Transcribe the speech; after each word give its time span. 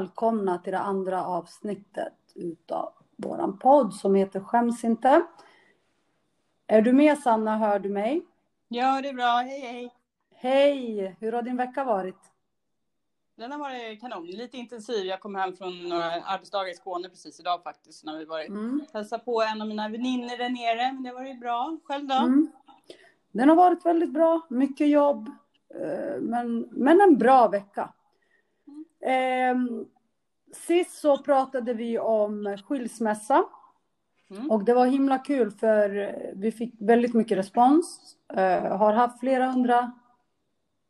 välkomna 0.00 0.58
till 0.58 0.72
det 0.72 0.78
andra 0.78 1.24
avsnittet 1.24 2.12
utav 2.34 2.92
våran 3.16 3.58
podd 3.58 3.94
som 3.94 4.14
heter 4.14 4.40
Skäms 4.40 4.84
inte. 4.84 5.22
Är 6.66 6.82
du 6.82 6.92
med 6.92 7.18
Sanna, 7.18 7.58
hör 7.58 7.78
du 7.78 7.88
mig? 7.88 8.26
Ja, 8.68 9.00
det 9.02 9.08
är 9.08 9.14
bra. 9.14 9.36
Hej, 9.36 9.60
hej. 9.60 9.94
Hej! 10.34 11.16
Hur 11.20 11.32
har 11.32 11.42
din 11.42 11.56
vecka 11.56 11.84
varit? 11.84 12.18
Den 13.36 13.52
har 13.52 13.58
varit 13.58 14.00
kanon. 14.00 14.26
Lite 14.26 14.56
intensiv. 14.56 15.06
Jag 15.06 15.20
kom 15.20 15.34
hem 15.34 15.56
från 15.56 15.88
några 15.88 16.04
arbetsdagar 16.04 16.70
i 16.70 16.74
Skåne 16.74 17.08
precis 17.08 17.40
idag 17.40 17.62
faktiskt. 17.62 18.04
När 18.04 18.18
vi 18.18 18.24
varit 18.24 18.48
mm. 18.48 18.84
hälsat 18.92 19.24
på 19.24 19.42
en 19.42 19.62
av 19.62 19.68
mina 19.68 19.88
väninnor 19.88 20.38
där 20.38 20.48
nere. 20.48 20.92
Men 20.92 21.02
det 21.02 21.12
var 21.12 21.24
ju 21.24 21.34
bra. 21.34 21.76
Själv 21.84 22.06
då? 22.06 22.14
Mm. 22.14 22.50
Den 23.32 23.48
har 23.48 23.56
varit 23.56 23.86
väldigt 23.86 24.12
bra. 24.12 24.40
Mycket 24.50 24.88
jobb. 24.88 25.30
Eh, 25.74 26.20
men, 26.20 26.68
men 26.70 27.00
en 27.00 27.18
bra 27.18 27.48
vecka. 27.48 27.92
Eh, 29.00 29.56
sist 30.52 31.00
så 31.00 31.18
pratade 31.18 31.74
vi 31.74 31.98
om 31.98 32.56
skilsmässa. 32.68 33.44
Mm. 34.30 34.50
Och 34.50 34.64
det 34.64 34.74
var 34.74 34.86
himla 34.86 35.18
kul 35.18 35.50
för 35.50 36.16
vi 36.36 36.52
fick 36.52 36.74
väldigt 36.78 37.14
mycket 37.14 37.38
respons. 37.38 38.16
Eh, 38.32 38.76
har 38.76 38.92
haft 38.92 39.20
flera 39.20 39.50
hundra 39.50 39.92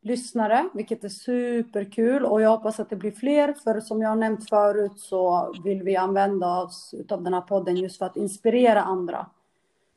lyssnare, 0.03 0.69
vilket 0.73 1.05
är 1.05 1.09
superkul. 1.09 2.25
Och 2.25 2.41
jag 2.41 2.51
hoppas 2.51 2.81
att 2.81 2.91
det 2.91 2.97
blir 2.97 3.11
fler, 3.11 3.53
för 3.53 3.81
som 3.81 4.03
jag 4.03 4.09
har 4.09 4.17
nämnt 4.17 4.49
förut 4.49 5.01
så 5.01 5.53
vill 5.65 5.83
vi 5.83 5.97
använda 5.97 6.63
oss 6.63 6.95
av 7.11 7.23
den 7.23 7.35
här 7.35 7.41
podden 7.41 7.77
just 7.77 7.99
för 7.99 8.07
att 8.07 8.17
inspirera 8.17 8.83
andra. 8.83 9.27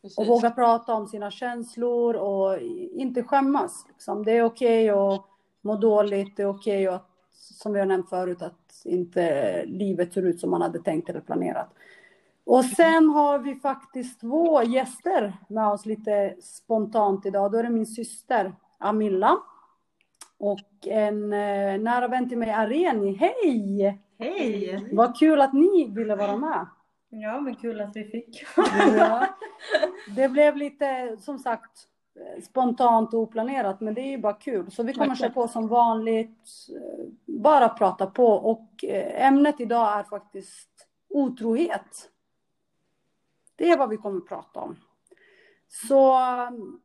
Precis. 0.02 0.17
Och 0.17 0.27
våga 0.27 0.52
prata 0.52 0.94
om 0.94 1.08
sina 1.08 1.31
känslor 1.31 2.16
och 2.16 2.59
inte 2.91 3.23
skämmas. 3.23 3.86
Liksom. 3.88 4.25
Det 4.25 4.31
är 4.31 4.44
okej 4.44 4.91
okay 4.91 5.16
att 5.16 5.25
må 5.61 5.75
dåligt, 5.75 6.38
det 6.38 6.44
är 6.44 6.47
okej 6.47 6.88
okay 6.88 6.95
att, 6.95 7.09
som 7.44 7.73
vi 7.73 7.80
har 7.80 7.86
nämnt 7.86 8.09
förut, 8.09 8.41
att 8.41 8.81
inte 8.86 9.66
livet 9.66 10.13
ser 10.13 10.22
ut 10.22 10.39
som 10.39 10.52
man 10.52 10.61
hade 10.61 10.80
tänkt 10.80 11.09
eller 11.09 11.22
planerat. 11.22 11.69
Och 12.45 12.66
sen 12.66 13.09
har 13.09 13.39
vi 13.39 13.55
faktiskt 13.55 14.22
två 14.22 14.63
gäster 14.63 15.33
med 15.47 15.67
oss 15.67 15.85
lite 15.85 16.35
spontant 16.41 17.25
idag. 17.25 17.52
Då 17.52 17.58
är 17.58 17.63
det 17.63 17.69
min 17.69 17.85
syster 17.85 18.55
Amilla 18.77 19.38
och 20.38 20.88
en 20.88 21.33
eh, 21.33 21.80
nära 21.80 22.08
vän 22.08 22.30
till 22.30 22.38
mig, 22.38 22.52
Areni. 22.52 23.16
Hej! 23.16 24.00
Hej! 24.19 24.89
Vad 24.91 25.19
kul 25.19 25.41
att 25.41 25.53
ni 25.53 25.91
ville 25.95 26.16
vara 26.16 26.38
med. 26.38 26.67
Ja, 27.09 27.41
men 27.41 27.55
kul 27.55 27.81
att 27.81 27.95
vi 27.95 28.03
fick. 28.03 28.44
ja. 28.97 29.28
Det 30.16 30.30
blev 30.30 30.57
lite, 30.57 31.17
som 31.19 31.39
sagt, 31.39 31.88
spontant 32.44 33.14
och 33.14 33.19
oplanerat, 33.19 33.81
men 33.81 33.94
det 33.94 34.02
är 34.02 34.11
ju 34.11 34.17
bara 34.17 34.33
kul. 34.33 34.72
Så 34.72 34.83
vi 34.83 34.94
kommer 34.94 35.16
köra 35.16 35.30
på 35.30 35.47
som 35.47 35.67
vanligt, 35.67 36.47
bara 37.25 37.69
prata 37.69 38.08
på. 38.08 38.28
Och 38.28 38.83
eh, 38.83 39.28
ämnet 39.28 39.59
idag 39.59 40.00
är 40.00 40.03
faktiskt 40.03 40.69
otrohet. 41.09 42.09
Det 43.56 43.69
är 43.69 43.78
vad 43.78 43.89
vi 43.89 43.97
kommer 43.97 44.19
prata 44.19 44.59
om. 44.59 44.75
Så 45.67 46.19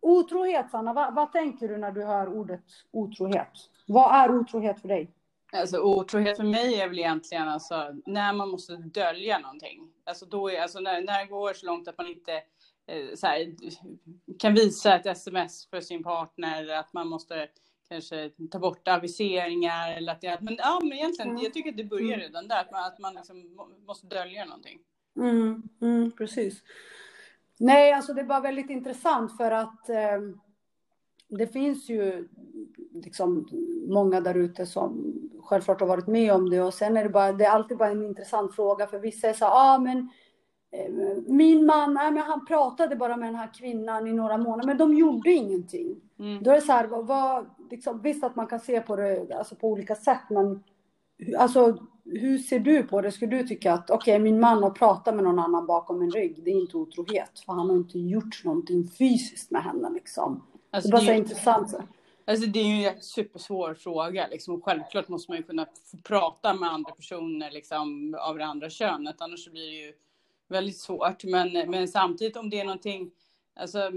otrohet, 0.01 0.71
Sanna, 0.71 0.93
vad, 0.93 1.15
vad, 1.15 1.33
tänker 1.33 1.69
du 1.69 1.77
när 1.77 1.93
du 1.93 2.05
hör 2.05 2.29
ordet 2.29 2.65
otrohet? 2.91 3.53
Vad 3.87 4.15
är 4.15 4.39
otrohet 4.39 4.81
för 4.81 4.89
dig? 4.89 5.11
Alltså 5.53 5.79
otrohet 5.79 6.37
för 6.37 6.45
mig 6.45 6.81
är 6.81 6.89
väl 6.89 6.99
egentligen 6.99 7.49
alltså 7.49 7.95
när 8.07 8.33
man 8.33 8.49
måste 8.49 8.77
dölja 8.77 9.39
någonting. 9.39 9.93
Alltså 10.05 10.27
då 10.27 10.51
är, 10.51 10.63
alltså 10.63 10.81
när, 10.81 11.03
när 11.03 11.19
det 11.19 11.31
går 11.31 11.53
så 11.53 11.67
långt 11.67 11.89
att 11.89 11.99
man 11.99 12.07
inte 12.07 12.33
eh, 12.33 12.41
så 13.15 13.27
här, 13.27 13.55
kan 14.39 14.55
visa 14.55 14.97
ett 14.97 15.07
sms 15.07 15.67
för 15.67 15.81
sin 15.81 16.03
partner, 16.03 16.69
att 16.69 16.93
man 16.93 17.09
måste 17.09 17.49
kanske 17.89 18.31
ta 18.51 18.59
bort 18.59 18.89
aviseringar 18.89 19.97
eller 19.97 20.13
att 20.13 20.21
det, 20.21 20.39
men 20.41 20.57
ja 20.59 20.81
men 20.83 20.93
egentligen, 20.93 21.31
mm. 21.31 21.43
jag 21.43 21.55
tycker 21.55 21.71
att 21.71 21.77
det 21.77 21.85
börjar 21.85 22.07
mm. 22.07 22.21
redan 22.21 22.49
där, 22.49 22.61
att 22.61 22.71
man, 22.71 22.85
att 22.85 22.99
man 22.99 23.15
liksom 23.15 23.57
måste 23.87 24.07
dölja 24.07 24.45
någonting. 24.45 24.79
Mm, 25.17 25.63
mm, 25.81 26.11
precis. 26.11 26.63
Nej, 27.59 27.93
alltså 27.93 28.13
det 28.13 28.21
är 28.21 28.25
bara 28.25 28.41
väldigt 28.41 28.71
intressant 28.71 29.37
för 29.37 29.51
att 29.51 29.89
eh, 29.89 30.21
det 31.29 31.47
finns 31.47 31.89
ju 31.89 32.29
liksom 32.93 33.49
många 33.89 34.21
där 34.21 34.35
ute 34.35 34.67
som 34.67 35.15
självklart 35.45 35.81
har 35.81 35.87
varit 35.87 36.07
med 36.07 36.33
om 36.33 36.51
det 36.51 36.61
och 36.61 36.75
sen 36.75 36.97
är 36.97 37.05
det 37.05 37.11
bara, 37.11 37.33
det 37.33 37.45
är 37.45 37.51
alltid 37.51 37.77
bara 37.77 37.91
en 37.91 38.07
intressant 38.07 38.55
fråga 38.55 38.87
för 38.87 38.99
vissa 38.99 39.29
är 39.29 39.33
så 39.33 39.45
ja 39.45 39.75
ah, 39.75 39.79
men 39.79 39.99
eh, 39.99 40.05
min 41.27 41.67
man, 41.67 41.95
nej, 41.95 42.13
men 42.13 42.23
han 42.23 42.47
pratade 42.47 42.97
bara 42.97 43.17
med 43.17 43.29
den 43.29 43.35
här 43.35 43.55
kvinnan 43.55 44.07
i 44.07 44.13
några 44.13 44.39
månader, 44.39 44.67
men 44.67 44.79
de 44.79 44.95
gjorde 44.95 45.31
ingenting. 45.31 45.97
Mm. 46.19 46.43
Då 46.43 46.51
är 46.51 46.55
det 46.55 46.61
så 46.61 46.73
här, 46.73 46.87
vad, 46.87 47.47
liksom, 47.71 48.03
visst 48.03 48.25
att 48.25 48.37
man 48.37 48.47
kan 48.47 48.61
se 48.61 48.81
på 48.81 48.97
det 48.97 49.35
alltså, 49.35 49.55
på 49.55 49.69
olika 49.69 49.95
sätt, 49.95 50.23
men 50.31 50.65
alltså 51.39 51.79
hur 52.05 52.39
ser 52.39 52.59
du 52.59 52.83
på 52.83 53.01
det? 53.01 53.13
Skulle 53.13 53.37
du 53.37 53.49
tycka 53.49 53.73
att 53.73 53.91
okej, 53.91 54.15
okay, 54.15 54.23
min 54.23 54.41
man 54.41 54.63
har 54.63 54.71
pratat 54.71 55.15
med 55.15 55.25
någon 55.25 55.39
annan 55.39 55.67
bakom 55.67 55.99
min 55.99 56.11
rygg, 56.11 56.45
det 56.45 56.51
är 56.51 56.61
inte 56.61 56.77
otrohet, 56.77 57.41
för 57.47 57.53
han 57.53 57.71
har 57.71 57.77
inte 57.77 57.99
gjort 57.99 58.45
någonting 58.45 58.89
fysiskt 58.89 59.51
med 59.51 59.63
henne 59.63 59.91
liksom. 59.91 60.43
Alltså, 60.71 60.91
det 60.91 60.97
är 60.97 60.99
bara 60.99 61.07
så 61.07 61.13
ju... 61.13 61.19
intressant. 61.19 61.75
Alltså 62.25 62.47
det 62.47 62.61
är 62.61 62.65
ju 62.65 62.85
en 62.85 63.01
supersvår 63.01 63.75
fråga 63.75 64.27
liksom. 64.31 64.61
Självklart 64.61 65.09
måste 65.09 65.31
man 65.31 65.39
ju 65.39 65.45
kunna 65.45 65.67
få 65.91 65.97
prata 65.97 66.55
med 66.55 66.73
andra 66.73 66.91
personer 66.91 67.51
liksom 67.51 68.17
av 68.21 68.39
det 68.39 68.45
andra 68.45 68.71
könet, 68.71 69.17
annars 69.19 69.51
blir 69.51 69.71
det 69.71 69.87
ju 69.87 69.93
väldigt 70.49 70.79
svårt. 70.79 71.25
Men, 71.25 71.71
men 71.71 71.89
samtidigt 71.89 72.37
om 72.37 72.51
det 72.51 72.61
är 72.61 72.65
någonting, 72.65 73.11
alltså 73.57 73.91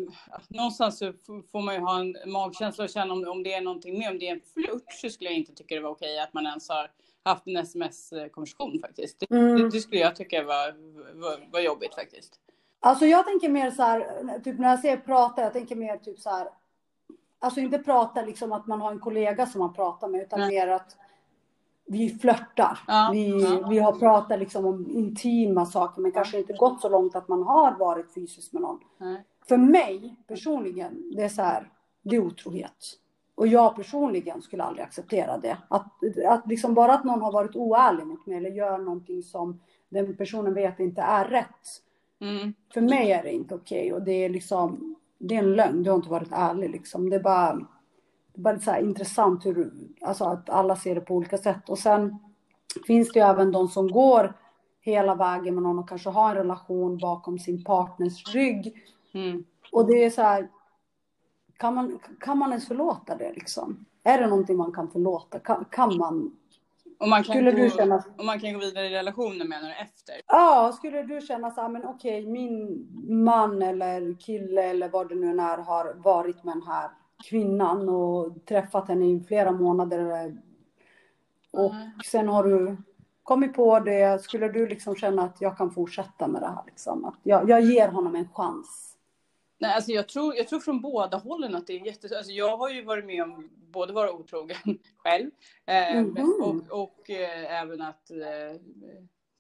någonstans 0.48 0.98
så 0.98 1.14
får 1.52 1.62
man 1.62 1.76
ju 1.76 1.82
ha 1.82 2.00
en 2.00 2.32
magkänsla 2.32 2.84
och 2.84 2.90
känna 2.90 3.14
om, 3.14 3.28
om 3.28 3.44
det 3.44 3.54
är 3.54 3.62
någonting 3.62 4.00
mer, 4.00 4.12
om 4.12 4.20
det 4.20 4.28
är 4.28 4.32
en 4.34 4.42
flört 4.54 4.94
så 4.94 5.10
skulle 5.10 5.30
jag 5.30 5.38
inte 5.40 5.54
tycka 5.54 5.76
det 5.76 5.82
var 5.82 5.90
okej 5.90 6.20
att 6.20 6.34
man 6.34 6.46
ens 6.46 6.70
har 6.70 6.92
haft 7.24 7.48
en 7.48 7.58
sms-konversation 7.58 8.80
faktiskt. 8.82 9.20
Det, 9.20 9.32
mm. 9.32 9.58
det, 9.58 9.70
det, 9.70 9.80
skulle 9.80 10.02
jag 10.02 10.16
tycka 10.16 10.44
var, 10.44 10.76
var, 11.14 11.50
var 11.52 11.60
jobbigt 11.60 11.96
faktiskt. 11.96 12.40
Alltså 12.80 13.06
jag 13.06 13.26
tänker 13.26 13.50
mer 13.50 13.72
så 13.72 13.84
här, 13.84 14.40
typ 14.44 14.60
när 14.60 14.70
jag 14.70 14.80
ser 14.80 14.98
prata, 14.98 15.42
jag 15.42 15.54
tänker 15.54 15.76
mer 15.76 15.98
typ 15.98 16.20
så 16.20 16.30
här, 16.30 16.48
alltså 17.40 17.60
inte 17.60 17.80
prata 17.80 18.22
liksom 18.22 18.52
att 18.52 18.68
man 18.68 18.82
har 18.82 18.92
en 18.92 19.00
kollega 19.00 19.46
som 19.46 19.60
man 19.60 19.74
pratar 19.74 20.08
med, 20.08 20.22
utan 20.22 20.40
Nej. 20.40 20.50
mer 20.50 20.68
att 20.68 20.98
vi 21.92 22.10
flörtar. 22.10 22.80
Ja, 22.88 23.10
vi, 23.14 23.44
ja. 23.44 23.68
vi 23.70 23.80
har 23.80 23.92
pratat 23.92 24.40
liksom 24.40 24.66
om 24.66 24.90
intima 24.90 25.66
saker, 25.66 26.02
men 26.02 26.12
kanske 26.12 26.38
inte 26.38 26.54
gått 26.54 26.82
så 26.82 26.90
långt 26.90 27.16
att 27.16 27.28
man 27.28 27.44
har 27.44 27.78
varit 27.80 28.14
fysiskt 28.14 28.54
med 28.54 28.62
någon. 28.62 28.80
Nej. 28.98 29.24
För 29.48 29.58
mig 29.58 30.16
personligen, 30.28 31.12
det 31.16 31.24
är 31.24 31.30
så 31.30 31.42
här, 31.42 31.70
det 32.02 32.16
är 32.16 32.20
otrohet. 32.20 32.98
Och 33.36 33.48
jag 33.48 33.76
personligen 33.76 34.42
skulle 34.42 34.64
aldrig 34.64 34.86
acceptera 34.86 35.38
det. 35.38 35.58
Att, 35.68 35.94
att 36.28 36.48
liksom 36.48 36.74
bara 36.74 36.94
att 36.94 37.04
någon 37.04 37.22
har 37.22 37.32
varit 37.32 37.56
oärlig 37.56 38.08
mot 38.08 38.26
mig 38.26 38.38
eller 38.38 38.52
gör 38.52 38.78
någonting 38.78 39.24
som 39.24 39.60
den 39.90 40.18
personen 40.18 40.54
vet 40.54 40.80
inte 40.80 41.02
är 41.02 41.26
rätt. 41.26 41.82
Mm. 42.22 42.54
För 42.74 42.82
mig 42.82 43.12
är 43.12 43.24
det 43.24 43.32
inte 43.32 43.56
okej 43.56 43.86
okay. 43.86 43.92
och 43.92 44.06
det 44.06 44.26
är 44.26 44.30
liksom, 44.30 44.96
det 45.18 45.36
är 45.36 45.40
en 45.40 45.54
lögn. 45.54 45.84
Du 45.84 45.90
har 45.90 45.98
inte 45.98 46.10
varit 46.10 46.32
ärlig 46.32 46.70
liksom. 46.70 47.10
Det 47.10 47.16
är 47.16 47.24
bara, 47.24 47.68
bara 48.42 48.60
så 48.60 48.78
intressant 48.78 49.46
hur, 49.46 49.72
alltså 50.02 50.24
att 50.24 50.50
alla 50.50 50.76
ser 50.76 50.96
det 50.96 51.02
på 51.02 51.16
olika 51.16 51.38
sätt. 51.38 51.70
Och 51.70 51.80
sen 51.80 52.18
finns 52.88 53.12
det 53.12 53.20
ju 53.20 53.26
även 53.26 53.52
de 53.52 53.68
som 53.68 53.92
går 53.92 54.34
hela 54.82 55.16
vägen 55.16 55.56
med 55.56 55.64
någon 55.64 55.80
och 55.80 55.90
kanske 55.90 56.10
har 56.10 56.30
en 56.30 56.36
relation 56.36 56.98
bakom 56.98 57.40
sin 57.40 57.64
partners 57.64 58.34
rygg. 58.34 58.74
Mm. 59.14 59.44
Och 59.72 59.88
det 59.88 60.04
är 60.04 60.10
så 60.10 60.22
här, 60.22 60.50
kan 61.58 61.76
man, 61.76 62.00
kan 62.20 62.38
man 62.38 62.50
ens 62.50 62.68
förlåta 62.68 63.16
det 63.16 63.32
liksom? 63.34 63.86
Är 64.04 64.22
det 64.22 64.28
någonting 64.28 64.58
man 64.58 64.72
kan 64.72 64.92
förlåta? 64.92 65.40
Kan, 65.40 65.66
kan 65.72 65.98
man? 65.98 66.38
Och 67.00 67.10
man 67.10 67.24
kan, 67.24 67.34
skulle 67.34 67.52
gå, 67.52 67.58
du 67.58 67.70
känna... 67.70 68.04
och 68.18 68.26
man 68.26 68.40
kan 68.40 68.54
gå 68.54 68.60
vidare 68.60 68.86
i 68.86 68.90
relationen 68.90 69.50
menar 69.50 69.70
du 69.70 69.76
efter? 69.76 70.16
Ja, 70.28 70.72
skulle 70.78 71.04
du 71.04 71.22
känna 71.22 71.52
så 71.52 71.62
här, 71.62 71.70
men 71.70 71.86
okej, 71.86 72.26
min 72.26 72.88
man 73.24 73.62
eller 73.62 74.20
kille 74.20 74.64
eller 74.64 74.90
vad 74.90 75.10
det 75.10 75.16
nu 75.16 75.30
är 75.30 75.58
har 75.58 75.94
varit 75.94 76.44
med 76.44 76.56
den 76.56 76.68
här 76.68 76.90
kvinnan 77.30 77.90
och 77.90 78.46
träffat 78.46 78.88
henne 78.88 79.06
i 79.06 79.24
flera 79.28 79.52
månader. 79.52 80.38
Och 81.52 81.74
mm. 81.74 81.90
sen 82.06 82.28
har 82.28 82.44
du 82.44 82.78
kommit 83.24 83.54
på 83.54 83.80
det. 83.80 84.24
Skulle 84.24 84.50
du 84.50 84.68
liksom 84.68 84.96
känna 84.96 85.24
att 85.24 85.42
jag 85.42 85.58
kan 85.58 85.72
fortsätta 85.72 86.28
med 86.28 86.42
det 86.42 86.48
här? 86.48 86.64
Liksom? 86.66 87.06
Att 87.06 87.20
jag, 87.24 87.50
jag 87.50 87.62
ger 87.62 87.88
honom 87.88 88.16
en 88.16 88.30
chans. 88.34 88.88
Nej, 89.60 89.74
alltså 89.74 89.92
jag 89.92 90.08
tror, 90.08 90.36
jag 90.36 90.48
tror 90.48 90.60
från 90.60 90.82
båda 90.82 91.18
hållen 91.18 91.56
att 91.56 91.68
det 91.68 91.74
är 91.74 91.86
jätte... 91.86 92.18
Alltså 92.18 92.32
jag 92.32 92.58
har 92.58 92.70
ju 92.70 92.84
varit 92.84 93.06
med 93.06 93.24
om 93.24 93.50
både 93.72 93.94
vara 93.94 94.14
otrogen 94.14 94.58
själv 94.98 95.30
eh, 95.66 95.98
mm. 95.98 96.16
och, 96.42 96.82
och 96.82 97.10
eh, 97.10 97.62
även 97.62 97.82
att 97.82 98.12
eh, 98.12 98.62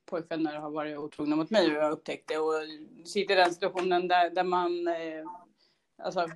pojkvänner 0.06 0.56
har 0.56 0.72
varit 0.72 0.98
otrogna 0.98 1.36
mot 1.36 1.50
mig 1.50 1.68
och 1.68 1.78
jag 1.78 1.84
har 1.84 1.92
upptäckt 1.92 2.28
det 2.28 2.38
och 2.38 2.54
sitter 3.06 3.34
i 3.34 3.38
den 3.38 3.54
situationen 3.54 4.08
där, 4.08 4.30
där 4.30 4.44
man 4.44 4.88
eh, 4.88 5.26
alltså, 6.04 6.28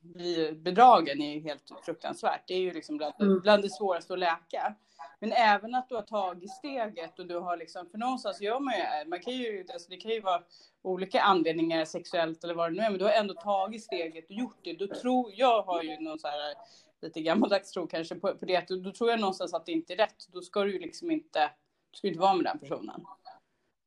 blir 0.00 0.52
bedragen 0.52 1.22
är 1.22 1.34
ju 1.34 1.40
helt 1.40 1.72
fruktansvärt. 1.84 2.42
Det 2.46 2.54
är 2.54 2.60
ju 2.60 2.72
liksom 2.72 2.96
bland, 2.96 3.14
mm. 3.20 3.40
bland 3.40 3.62
det 3.62 3.70
svåraste 3.70 4.12
att 4.12 4.18
läka. 4.18 4.74
Men 5.20 5.32
även 5.32 5.74
att 5.74 5.88
du 5.88 5.94
har 5.94 6.02
tagit 6.02 6.50
steget 6.50 7.18
och 7.18 7.26
du 7.26 7.38
har 7.38 7.56
liksom, 7.56 7.90
för 7.90 7.98
någonstans 7.98 8.40
gör 8.40 8.60
man 8.60 8.74
ju, 8.74 9.08
man 9.08 9.20
kan 9.20 9.32
ju, 9.32 9.66
alltså 9.72 9.88
det 9.90 9.96
kan 9.96 10.10
ju 10.10 10.20
vara 10.20 10.42
olika 10.82 11.20
anledningar 11.20 11.84
sexuellt 11.84 12.44
eller 12.44 12.54
vad 12.54 12.72
det 12.72 12.76
nu 12.76 12.82
är, 12.82 12.90
men 12.90 12.98
du 12.98 13.04
har 13.04 13.12
ändå 13.12 13.34
tagit 13.34 13.84
steget 13.84 14.24
och 14.24 14.30
gjort 14.30 14.58
det. 14.62 14.72
Då 14.72 14.86
tror, 14.86 15.32
jag 15.34 15.62
har 15.62 15.82
ju 15.82 16.00
någon 16.00 16.18
så 16.18 16.28
här 16.28 16.54
lite 17.02 17.20
gammaldags 17.20 17.70
tro 17.70 17.86
kanske 17.86 18.14
på, 18.14 18.34
på 18.34 18.44
det, 18.44 18.56
att 18.56 18.68
då, 18.68 18.92
tror 18.92 19.10
jag 19.10 19.20
någonstans 19.20 19.54
att 19.54 19.66
det 19.66 19.72
inte 19.72 19.92
är 19.92 19.96
rätt. 19.96 20.28
Då 20.32 20.40
ska 20.40 20.64
du 20.64 20.72
ju 20.72 20.78
liksom 20.78 21.10
inte, 21.10 21.50
ska 21.92 22.08
inte 22.08 22.20
vara 22.20 22.34
med 22.34 22.44
den 22.44 22.58
personen. 22.58 23.04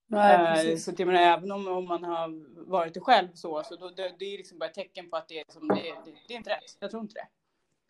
Nej, 0.08 0.72
eh, 0.72 0.78
så 0.78 0.92
jag 0.98 1.08
menar, 1.08 1.22
även 1.22 1.52
om, 1.52 1.68
om 1.68 1.86
man 1.86 2.04
har 2.04 2.34
varit 2.70 2.94
det 2.94 3.00
själv 3.00 3.28
så, 3.34 3.64
så 3.64 3.76
då, 3.76 3.90
det, 3.90 4.16
det 4.20 4.26
är 4.26 4.38
liksom 4.38 4.60
bara 4.60 4.70
ett 4.70 4.76
tecken 4.76 5.10
på 5.10 5.18
att 5.18 5.28
det 5.28 5.40
är, 5.40 5.44
liksom, 5.46 5.68
det, 5.68 5.74
det, 5.74 6.12
det, 6.28 6.34
är 6.34 6.38
inte 6.38 6.50
rätt. 6.50 6.78
Jag 6.80 6.92
tror 6.92 7.02
inte 7.04 7.14
det. 7.14 7.28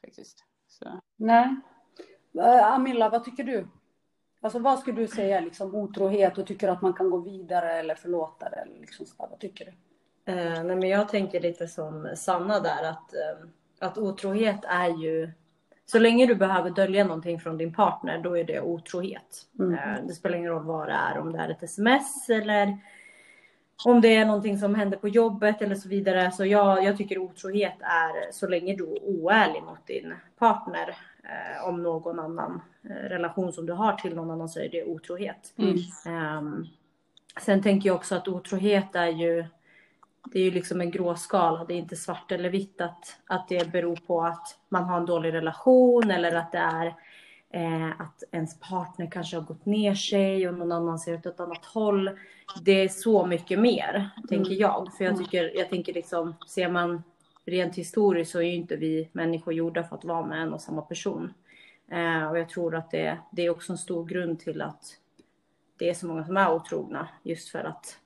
Faktiskt. 0.07 0.43
Så. 0.67 0.99
Nej. 1.15 1.55
Uh, 2.35 2.73
Amilla, 2.73 3.09
vad 3.09 3.23
tycker 3.23 3.43
du? 3.43 3.67
Alltså 4.41 4.59
vad 4.59 4.79
skulle 4.79 5.01
du 5.01 5.07
säga, 5.07 5.39
liksom 5.39 5.75
otrohet 5.75 6.37
och 6.37 6.47
tycker 6.47 6.67
att 6.67 6.81
man 6.81 6.93
kan 6.93 7.09
gå 7.09 7.17
vidare 7.17 7.73
eller 7.73 7.95
förlåta 7.95 8.49
det? 8.49 8.55
Eller 8.55 8.79
liksom 8.79 9.05
så, 9.05 9.13
vad 9.17 9.39
tycker 9.39 9.65
du? 9.65 9.71
Uh, 10.31 10.63
nej, 10.63 10.75
men 10.75 10.89
jag 10.89 11.09
tänker 11.09 11.41
lite 11.41 11.67
som 11.67 12.09
Sanna 12.15 12.59
där 12.59 12.83
att, 12.83 13.13
uh, 13.13 13.49
att 13.79 13.97
otrohet 13.97 14.61
är 14.63 14.89
ju 14.89 15.31
så 15.91 15.99
länge 15.99 16.25
du 16.25 16.35
behöver 16.35 16.69
dölja 16.69 17.03
någonting 17.03 17.39
från 17.39 17.57
din 17.57 17.73
partner, 17.73 18.19
då 18.23 18.37
är 18.37 18.43
det 18.43 18.61
otrohet. 18.61 19.47
Mm. 19.59 19.73
Eh, 19.73 20.05
det 20.07 20.13
spelar 20.13 20.37
ingen 20.37 20.51
roll 20.51 20.63
vad 20.63 20.87
det 20.87 20.93
är, 20.93 21.17
om 21.17 21.31
det 21.31 21.39
är 21.39 21.49
ett 21.49 21.63
sms 21.63 22.29
eller 22.29 22.77
om 23.85 24.01
det 24.01 24.15
är 24.15 24.25
någonting 24.25 24.57
som 24.57 24.75
händer 24.75 24.97
på 24.97 25.07
jobbet 25.07 25.61
eller 25.61 25.75
så 25.75 25.89
vidare. 25.89 26.31
Så 26.31 26.45
jag, 26.45 26.83
jag 26.83 26.97
tycker 26.97 27.17
otrohet 27.17 27.75
är 27.79 28.31
så 28.31 28.47
länge 28.47 28.75
du 28.75 28.83
är 28.83 29.03
oärlig 29.03 29.63
mot 29.63 29.87
din 29.87 30.13
partner 30.39 30.97
eh, 31.23 31.67
om 31.67 31.83
någon 31.83 32.19
annan 32.19 32.61
eh, 32.83 33.09
relation 33.09 33.53
som 33.53 33.65
du 33.65 33.73
har 33.73 33.93
till 33.93 34.15
någon 34.15 34.31
annan 34.31 34.49
så 34.49 34.59
är 34.59 34.69
det 34.69 34.83
otrohet. 34.83 35.53
Mm. 35.57 36.37
Um, 36.37 36.67
sen 37.41 37.63
tänker 37.63 37.89
jag 37.89 37.95
också 37.95 38.15
att 38.15 38.27
otrohet 38.27 38.95
är 38.95 39.07
ju 39.07 39.45
det 40.31 40.39
är 40.39 40.43
ju 40.43 40.51
liksom 40.51 40.81
en 40.81 40.91
gråskala. 40.91 41.65
Det 41.65 41.73
är 41.73 41.77
inte 41.77 41.95
svart 41.95 42.31
eller 42.31 42.49
vitt 42.49 42.81
att, 42.81 43.19
att 43.27 43.47
det 43.47 43.71
beror 43.71 43.95
på 43.95 44.21
att 44.21 44.57
man 44.69 44.83
har 44.83 44.97
en 44.97 45.05
dålig 45.05 45.33
relation 45.33 46.11
eller 46.11 46.35
att 46.35 46.51
det 46.51 46.57
är 46.57 46.85
eh, 47.49 48.01
att 48.01 48.23
ens 48.31 48.59
partner 48.59 49.11
kanske 49.11 49.37
har 49.37 49.43
gått 49.43 49.65
ner 49.65 49.95
sig 49.95 50.47
och 50.47 50.53
någon 50.53 50.71
annan 50.71 50.99
ser 50.99 51.13
åt 51.15 51.25
ett 51.25 51.39
annat 51.39 51.65
håll. 51.65 52.09
Det 52.61 52.71
är 52.71 52.87
så 52.87 53.25
mycket 53.25 53.59
mer, 53.59 54.11
mm. 54.17 54.27
tänker 54.27 54.53
jag. 54.53 54.93
För 54.97 55.03
jag 55.03 55.13
mm. 55.13 55.25
tycker, 55.25 55.57
jag 55.57 55.69
tänker 55.69 55.93
liksom, 55.93 56.35
ser 56.47 56.69
man 56.69 57.03
rent 57.45 57.75
historiskt 57.75 58.31
så 58.31 58.39
är 58.39 58.43
ju 58.43 58.55
inte 58.55 58.75
vi 58.75 59.09
människor 59.11 59.53
gjorda 59.53 59.83
för 59.83 59.95
att 59.95 60.05
vara 60.05 60.25
med 60.25 60.41
en 60.41 60.53
och 60.53 60.61
samma 60.61 60.81
person. 60.81 61.33
Eh, 61.91 62.29
och 62.29 62.39
jag 62.39 62.49
tror 62.49 62.75
att 62.75 62.91
det, 62.91 63.17
det 63.31 63.41
är 63.45 63.49
också 63.49 63.71
en 63.71 63.77
stor 63.77 64.05
grund 64.05 64.39
till 64.39 64.61
att 64.61 64.97
det 65.77 65.89
är 65.89 65.93
så 65.93 66.07
många 66.07 66.25
som 66.25 66.37
är 66.37 66.53
otrogna. 66.53 67.07
Just 67.23 67.49
för 67.49 67.63
att 67.63 67.97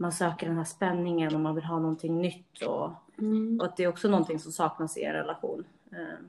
man 0.00 0.12
söker 0.12 0.46
den 0.46 0.56
här 0.56 0.64
spänningen 0.64 1.34
och 1.34 1.40
man 1.40 1.54
vill 1.54 1.64
ha 1.64 1.78
någonting 1.78 2.20
nytt. 2.20 2.62
Och, 2.62 2.90
mm. 3.18 3.60
och 3.60 3.66
att 3.66 3.76
det 3.76 3.84
är 3.84 3.88
också 3.88 4.08
någonting 4.08 4.38
som 4.38 4.52
saknas 4.52 4.96
i 4.96 5.04
en 5.04 5.12
relation. 5.12 5.64
Eh, 5.92 6.24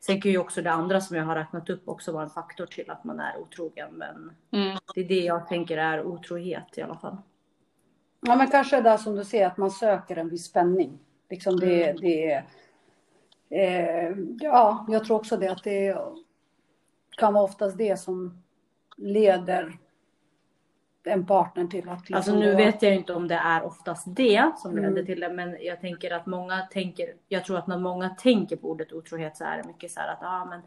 sen 0.00 0.20
kan 0.20 0.30
ju 0.30 0.38
också 0.38 0.62
det 0.62 0.72
andra 0.72 1.00
som 1.00 1.16
jag 1.16 1.24
har 1.24 1.34
räknat 1.34 1.70
upp 1.70 1.88
också 1.88 2.12
vara 2.12 2.22
en 2.22 2.30
faktor 2.30 2.66
till 2.66 2.90
att 2.90 3.04
man 3.04 3.20
är 3.20 3.38
otrogen. 3.38 3.88
Men 3.92 4.32
mm. 4.50 4.78
det 4.94 5.00
är 5.00 5.08
det 5.08 5.20
jag 5.20 5.48
tänker 5.48 5.78
är 5.78 6.04
otrohet 6.04 6.78
i 6.78 6.82
alla 6.82 6.96
fall. 6.96 7.16
Ja 8.20 8.36
men 8.36 8.50
kanske 8.50 8.80
det 8.80 8.98
som 8.98 9.16
du 9.16 9.24
säger 9.24 9.46
att 9.46 9.56
man 9.56 9.70
söker 9.70 10.16
en 10.16 10.28
viss 10.28 10.44
spänning. 10.44 10.98
Liksom 11.30 11.60
det, 11.60 11.90
mm. 11.90 12.00
det 12.00 12.44
eh, 13.50 14.16
ja, 14.40 14.86
jag 14.88 15.04
tror 15.04 15.16
också 15.16 15.36
det 15.36 15.48
att 15.48 15.64
det 15.64 15.96
kan 17.16 17.34
vara 17.34 17.44
oftast 17.44 17.78
det 17.78 18.00
som 18.00 18.42
leder 18.96 19.78
en 21.04 21.26
partner 21.26 21.66
till 21.66 21.88
att... 21.88 22.00
Liksom 22.00 22.16
alltså 22.16 22.34
nu 22.34 22.54
vet 22.54 22.82
jag 22.82 22.94
inte 22.94 23.14
om 23.14 23.28
det 23.28 23.34
är 23.34 23.62
oftast 23.62 24.04
det 24.06 24.52
som 24.56 24.70
mm. 24.70 24.84
leder 24.84 25.06
till 25.06 25.20
det, 25.20 25.28
men 25.28 25.56
jag 25.60 25.80
tänker 25.80 26.14
att 26.14 26.26
många 26.26 26.60
tänker, 26.60 27.06
jag 27.28 27.44
tror 27.44 27.58
att 27.58 27.66
när 27.66 27.78
många 27.78 28.08
tänker 28.08 28.56
på 28.56 28.70
ordet 28.70 28.92
otrohet 28.92 29.36
så 29.36 29.44
är 29.44 29.56
det 29.56 29.66
mycket 29.66 29.90
så 29.90 30.00
här 30.00 30.12
att 30.12 30.22
ah, 30.22 30.44
men 30.44 30.60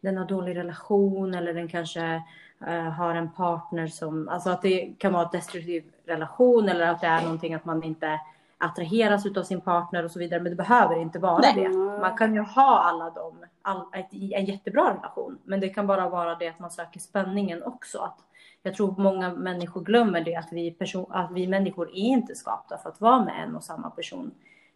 den 0.00 0.16
har 0.16 0.24
dålig 0.24 0.56
relation 0.56 1.34
eller 1.34 1.54
den 1.54 1.68
kanske 1.68 2.22
uh, 2.68 2.90
har 2.90 3.14
en 3.14 3.30
partner 3.32 3.86
som, 3.86 4.28
alltså 4.28 4.50
att 4.50 4.62
det 4.62 4.94
kan 4.98 5.12
vara 5.12 5.24
en 5.24 5.30
destruktiv 5.32 5.84
relation 6.06 6.68
eller 6.68 6.86
att 6.86 7.00
det 7.00 7.06
är 7.06 7.22
någonting 7.22 7.54
att 7.54 7.64
man 7.64 7.82
inte 7.82 8.20
attraheras 8.60 9.26
av 9.36 9.42
sin 9.42 9.60
partner 9.60 10.04
och 10.04 10.10
så 10.10 10.18
vidare. 10.18 10.40
Men 10.40 10.52
det 10.52 10.56
behöver 10.56 11.00
inte 11.00 11.18
vara 11.18 11.38
Nej. 11.38 11.54
det. 11.56 11.68
Man 11.76 12.16
kan 12.16 12.34
ju 12.34 12.40
ha 12.40 12.78
alla 12.78 13.10
dem, 13.10 13.44
all, 13.62 13.86
en 14.10 14.44
jättebra 14.44 14.94
relation. 14.94 15.38
Men 15.44 15.60
det 15.60 15.68
kan 15.68 15.86
bara 15.86 16.08
vara 16.08 16.34
det 16.34 16.48
att 16.48 16.58
man 16.58 16.70
söker 16.70 17.00
spänningen 17.00 17.62
också. 17.62 17.98
Att 17.98 18.18
jag 18.62 18.74
tror 18.74 18.94
många 18.98 19.34
människor 19.34 19.80
glömmer 19.80 20.20
det 20.20 20.36
att 20.36 20.48
vi, 20.52 20.70
person, 20.70 21.06
att 21.10 21.30
vi 21.32 21.46
människor 21.46 21.88
är 21.88 21.94
inte 21.94 22.34
skapta 22.34 22.78
för 22.78 22.88
att 22.88 23.00
vara 23.00 23.24
med 23.24 23.44
en 23.44 23.56
och 23.56 23.64
samma 23.64 23.90
person 23.90 24.30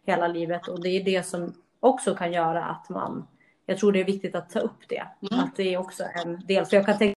hela 0.05 0.27
livet. 0.27 0.67
Och 0.67 0.83
det 0.83 0.89
är 0.89 1.03
det 1.03 1.23
som 1.23 1.53
också 1.79 2.15
kan 2.15 2.33
göra 2.33 2.65
att 2.65 2.89
man, 2.89 3.27
jag 3.65 3.77
tror 3.77 3.91
det 3.91 3.99
är 3.99 4.05
viktigt 4.05 4.35
att 4.35 4.49
ta 4.49 4.59
upp 4.59 4.89
det. 4.89 5.07
Mm. 5.31 5.43
Att 5.43 5.55
det 5.55 5.73
är 5.73 5.77
också 5.77 6.03
en 6.25 6.45
del. 6.45 6.65
För 6.65 6.75
jag 6.75 6.85
kan 6.85 6.97
tänka 6.97 7.15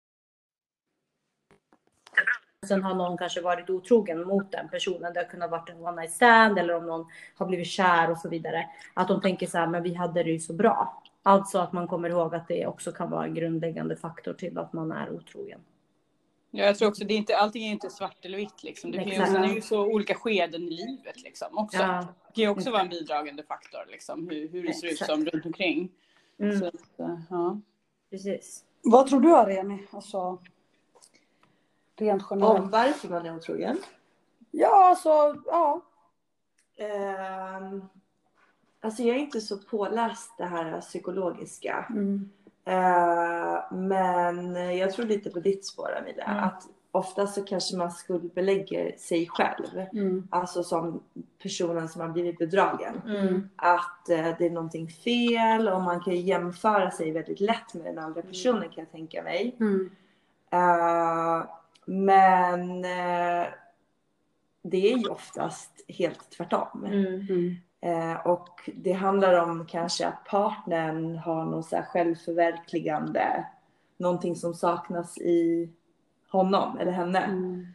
Sen 2.67 2.83
har 2.83 2.95
någon 2.95 3.19
kanske 3.19 3.41
varit 3.41 3.71
otrogen 3.71 4.27
mot 4.27 4.53
den 4.53 4.69
personen. 4.69 5.13
Det 5.13 5.21
har 5.21 5.25
kunnat 5.29 5.51
vara 5.51 5.63
en 5.67 5.87
one 5.87 6.01
night 6.01 6.13
stand 6.13 6.59
eller 6.59 6.75
om 6.75 6.87
någon 6.87 7.07
har 7.37 7.47
blivit 7.47 7.67
kär 7.67 8.11
och 8.11 8.19
så 8.19 8.29
vidare. 8.29 8.67
Att 8.95 9.09
de 9.09 9.21
tänker 9.21 9.47
så 9.47 9.59
här, 9.59 9.67
men 9.67 9.83
vi 9.83 9.95
hade 9.95 10.23
det 10.23 10.31
ju 10.31 10.39
så 10.39 10.53
bra. 10.53 11.03
Alltså 11.23 11.59
att 11.59 11.73
man 11.73 11.89
kommer 11.89 12.11
ihåg 12.11 12.35
att 12.35 12.49
det 12.49 12.67
också 12.67 12.93
kan 12.93 13.11
vara 13.11 13.25
en 13.25 13.35
grundläggande 13.35 13.97
faktor 13.97 14.33
till 14.33 14.59
att 14.59 14.73
man 14.73 14.93
är 14.93 15.11
otrogen. 15.11 15.61
Ja, 16.51 16.65
jag 16.65 16.79
tror 16.79 16.89
också 16.89 17.05
det 17.05 17.15
är 17.15 17.19
inte, 17.19 17.37
allting 17.37 17.67
är 17.67 17.73
inte 17.73 17.91
svart 17.91 18.25
eller 18.25 18.39
vitt 18.39 18.63
liksom. 18.63 18.91
Det, 18.91 19.05
finns, 19.05 19.33
det 19.33 19.39
är 19.39 19.55
ju 19.55 19.61
så 19.61 19.87
olika 19.87 20.15
skeden 20.15 20.63
i 20.63 20.71
livet 20.71 21.23
liksom 21.23 21.59
också. 21.59 21.79
Ja. 21.79 22.07
Det 22.29 22.35
kan 22.35 22.45
ju 22.45 22.49
också 22.49 22.71
vara 22.71 22.83
en 22.83 22.89
bidragande 22.89 23.43
faktor 23.43 23.85
liksom, 23.89 24.29
hur, 24.29 24.49
hur 24.49 24.67
det 24.67 24.75
ser 24.75 24.87
ut 24.87 24.99
som 24.99 25.25
runt 25.25 25.47
omkring. 25.47 25.91
Mm. 26.39 26.59
Så, 26.59 26.71
ja. 27.31 27.61
Precis. 28.11 28.65
Vad 28.83 29.07
tror 29.07 29.21
du 29.21 29.37
Areni? 29.37 29.87
Alltså, 29.91 30.39
rent 31.97 32.23
generellt. 32.31 32.61
Om 32.61 32.71
varför 32.71 33.09
man 33.09 33.27
är 33.27 33.37
otrogen? 33.37 33.79
Ja, 34.51 34.89
alltså, 34.89 35.43
ja. 35.47 35.81
Um, 36.79 37.89
alltså 38.81 39.03
jag 39.03 39.17
är 39.17 39.21
inte 39.21 39.41
så 39.41 39.59
påläst 39.59 40.33
det 40.39 40.45
här 40.45 40.81
psykologiska. 40.81 41.87
Mm. 41.91 42.31
Uh, 42.69 43.79
men 43.79 44.55
jag 44.77 44.93
tror 44.93 45.07
lite 45.07 45.31
på 45.31 45.41
ditt 45.41 45.67
spår 45.67 45.97
Amelia. 45.99 46.25
Mm. 46.25 46.45
Att 46.45 46.63
ofta 46.93 47.27
så 47.27 47.45
kanske 47.45 47.77
man 47.77 47.91
skuldbelägger 47.91 48.97
sig 48.99 49.27
själv. 49.27 49.87
Mm. 49.93 50.29
Alltså 50.31 50.63
som 50.63 51.03
personen 51.43 51.89
som 51.89 52.01
har 52.01 52.09
blivit 52.09 52.39
bedragen. 52.39 53.03
Mm. 53.07 53.49
Att 53.57 54.07
uh, 54.11 54.39
det 54.39 54.47
är 54.47 54.51
någonting 54.51 54.89
fel 54.89 55.69
och 55.69 55.83
man 55.83 56.01
kan 56.01 56.17
jämföra 56.17 56.91
sig 56.91 57.13
väldigt 57.13 57.41
lätt 57.41 57.75
med 57.75 57.85
den 57.85 57.99
andra 57.99 58.23
personen 58.23 58.63
kan 58.63 58.85
jag 58.85 58.93
tänka 58.93 59.23
mig. 59.23 59.57
Uh, 60.55 61.45
men 61.85 62.83
det 64.63 64.93
är 64.93 64.99
ju 64.99 65.09
oftast 65.09 65.85
helt 65.89 66.31
tvärtom. 66.31 66.85
Mm. 66.85 67.57
Eh, 67.81 68.27
och 68.27 68.71
det 68.75 68.93
handlar 68.93 69.41
om 69.41 69.67
kanske 69.67 70.07
att 70.07 70.25
partnern 70.25 71.17
har 71.17 71.45
någon 71.45 71.65
så 71.65 71.77
här 71.77 71.83
självförverkligande, 71.83 73.47
någonting 73.97 74.37
som 74.37 74.55
saknas 74.55 75.19
i 75.19 75.71
honom 76.29 76.79
eller 76.79 76.93
henne. 76.93 77.25
Mm. 77.25 77.67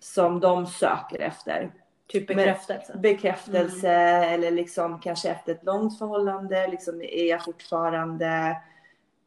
Som 0.00 0.40
de 0.40 0.66
söker 0.66 1.18
efter. 1.18 1.72
Typ 2.06 2.26
bekräftelse? 2.26 2.92
Men, 2.92 3.02
bekräftelse 3.02 3.90
mm. 3.90 4.34
eller 4.34 4.50
liksom 4.50 5.00
kanske 5.00 5.28
efter 5.28 5.52
ett 5.52 5.64
långt 5.64 5.98
förhållande, 5.98 6.66
liksom 6.66 7.02
är 7.02 7.24
jag 7.24 7.44
fortfarande, 7.44 8.56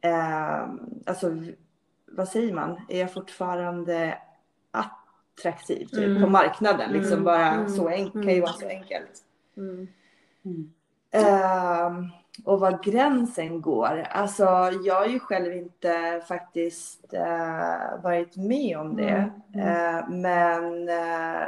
eh, 0.01 0.59
alltså 1.05 1.31
vad 2.05 2.27
säger 2.27 2.53
man, 2.53 2.81
är 2.89 2.99
jag 2.99 3.13
fortfarande 3.13 4.17
attraktiv 4.71 5.85
typ, 5.85 6.05
mm. 6.05 6.23
på 6.23 6.29
marknaden? 6.29 6.91
Liksom 6.91 7.13
mm. 7.13 7.23
bara 7.23 7.51
mm. 7.51 7.69
så 7.69 7.87
enkelt, 7.87 8.25
kan 8.25 8.35
ju 8.35 8.41
vara 8.41 8.53
så 8.53 8.67
enkelt. 8.67 9.23
Mm. 10.45 10.71
Uh, 11.15 12.09
och 12.45 12.59
var 12.59 12.83
gränsen 12.83 13.61
går. 13.61 14.07
Alltså 14.11 14.43
jag 14.83 14.95
har 14.95 15.05
ju 15.05 15.19
själv 15.19 15.53
inte 15.53 16.21
faktiskt 16.27 17.13
uh, 17.13 18.03
varit 18.03 18.35
med 18.35 18.77
om 18.77 18.95
det. 18.95 19.31
Mm. 19.53 19.67
Uh, 19.67 20.09
men 20.09 20.89
eh, 20.89 21.47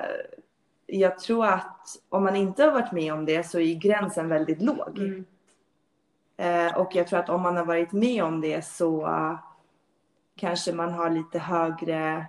jag 0.86 1.20
tror 1.20 1.46
att 1.46 1.98
om 2.10 2.24
man 2.24 2.36
inte 2.36 2.64
har 2.64 2.72
varit 2.72 2.92
med 2.92 3.14
om 3.14 3.26
det 3.26 3.44
så 3.44 3.60
är 3.60 3.76
gränsen 3.76 4.30
väldigt 4.30 4.62
låg. 4.62 4.98
Mm. 4.98 5.26
och 6.76 6.96
jag 6.96 7.08
tror 7.08 7.20
att 7.20 7.30
om 7.30 7.42
man 7.42 7.58
har 7.58 7.66
varit 7.66 7.92
med 7.92 8.24
om 8.24 8.42
det 8.42 8.66
så 8.66 9.10
kanske 10.36 10.74
man 10.74 10.94
har 10.94 11.10
lite 11.10 11.40
högre, 11.40 12.26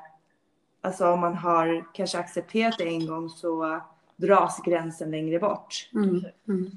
alltså 0.81 1.13
om 1.13 1.21
man 1.21 1.35
har 1.35 1.85
kanske 1.93 2.19
accepterat 2.19 2.79
det 2.79 2.89
en 2.89 3.07
gång 3.07 3.29
så 3.29 3.81
dras 4.23 4.61
gränsen 4.65 5.11
längre 5.11 5.39
bort. 5.39 5.91
Mm. 5.95 6.25
Mm. 6.49 6.71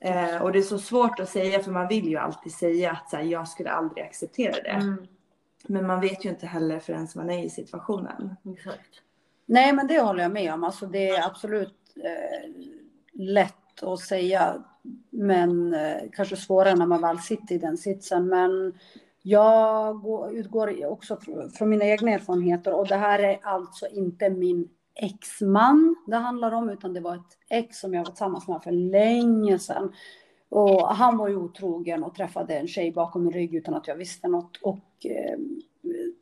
Eh, 0.00 0.42
och 0.42 0.52
det 0.52 0.58
är 0.58 0.62
så 0.62 0.78
svårt 0.78 1.20
att 1.20 1.28
säga 1.28 1.62
för 1.62 1.70
man 1.70 1.88
vill 1.88 2.08
ju 2.08 2.16
alltid 2.16 2.52
säga 2.52 2.90
att 2.90 3.10
så 3.10 3.16
här, 3.16 3.24
jag 3.24 3.48
skulle 3.48 3.70
aldrig 3.70 4.04
acceptera 4.04 4.52
det. 4.52 4.68
Mm. 4.68 5.06
Men 5.66 5.86
man 5.86 6.00
vet 6.00 6.24
ju 6.24 6.28
inte 6.28 6.46
heller 6.46 6.80
förrän 6.80 7.08
man 7.14 7.30
är 7.30 7.44
i 7.44 7.50
situationen. 7.50 8.36
Exakt. 8.56 9.02
Nej 9.46 9.72
men 9.72 9.86
det 9.86 10.00
håller 10.00 10.22
jag 10.22 10.32
med 10.32 10.54
om. 10.54 10.64
Alltså 10.64 10.86
det 10.86 11.08
är 11.08 11.26
absolut 11.26 11.74
eh, 11.96 12.50
lätt 13.12 13.82
att 13.82 14.00
säga 14.00 14.62
men 15.10 15.74
eh, 15.74 16.02
kanske 16.12 16.36
svårare 16.36 16.74
när 16.74 16.86
man 16.86 17.00
väl 17.00 17.18
sitter 17.18 17.54
i 17.54 17.58
den 17.58 17.76
sitsen. 17.76 18.28
Men 18.28 18.78
jag 19.22 20.04
utgår 20.32 20.86
också 20.86 21.18
från 21.58 21.68
mina 21.68 21.84
egna 21.84 22.10
erfarenheter 22.10 22.74
och 22.74 22.88
det 22.88 22.96
här 22.96 23.18
är 23.18 23.38
alltså 23.42 23.86
inte 23.86 24.30
min 24.30 24.68
exman 24.98 25.96
det 26.06 26.16
handlar 26.16 26.52
om, 26.52 26.70
utan 26.70 26.94
det 26.94 27.00
var 27.00 27.14
ett 27.14 27.38
ex 27.48 27.80
som 27.80 27.94
jag 27.94 28.00
var 28.00 28.10
tillsammans 28.10 28.48
med 28.48 28.62
för 28.62 28.70
länge 28.72 29.58
sedan. 29.58 29.92
Och 30.48 30.88
han 30.88 31.16
var 31.16 31.28
ju 31.28 31.36
otrogen 31.36 32.04
och 32.04 32.14
träffade 32.14 32.58
en 32.58 32.68
tjej 32.68 32.92
bakom 32.92 33.24
min 33.24 33.32
rygg 33.32 33.54
utan 33.54 33.74
att 33.74 33.88
jag 33.88 33.96
visste 33.96 34.28
något. 34.28 34.56
Och 34.62 35.06
eh, 35.06 35.38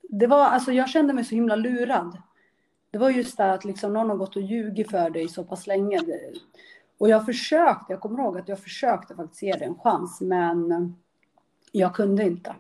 det 0.03 0.27
var, 0.27 0.45
alltså 0.45 0.73
jag 0.73 0.89
kände 0.89 1.13
mig 1.13 1.25
så 1.25 1.35
himla 1.35 1.57
lurad. 1.57 2.19
Det 2.91 2.99
var 2.99 3.11
just 3.11 3.37
det 3.37 3.53
att 3.53 3.65
liksom 3.65 3.93
någon 3.93 4.11
har 4.11 4.17
gått 4.17 4.37
och 4.37 4.43
ljugit 4.43 4.91
för 4.91 5.11
dig 5.11 5.29
så 5.29 5.45
pass 5.45 5.67
länge. 5.67 6.01
Och 6.99 7.09
jag 7.09 7.27
försökte, 7.27 7.93
jag 7.93 8.01
kommer 8.01 8.19
ihåg 8.19 8.39
att 8.39 8.49
jag 8.49 8.61
försökte 8.61 9.15
faktiskt 9.15 9.43
ge 9.43 9.53
det 9.53 9.65
en 9.65 9.79
chans, 9.79 10.21
men 10.21 10.95
jag 11.73 11.95
kunde 11.95 12.23
inte. 12.23 12.55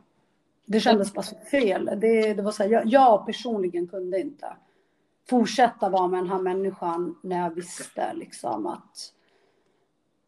Det 0.66 0.80
kändes 0.80 1.14
bara 1.14 1.22
så 1.22 1.36
fel. 1.50 1.90
Det, 2.00 2.34
det 2.34 2.42
var 2.42 2.52
så 2.52 2.62
här, 2.62 2.70
jag, 2.70 2.86
jag 2.86 3.26
personligen 3.26 3.86
kunde 3.86 4.20
inte 4.20 4.46
fortsätta 5.28 5.88
vara 5.88 6.08
med 6.08 6.20
den 6.20 6.30
här 6.30 6.38
människan 6.38 7.18
när 7.22 7.42
jag 7.42 7.54
visste 7.54 8.14
liksom 8.14 8.66
att 8.66 9.12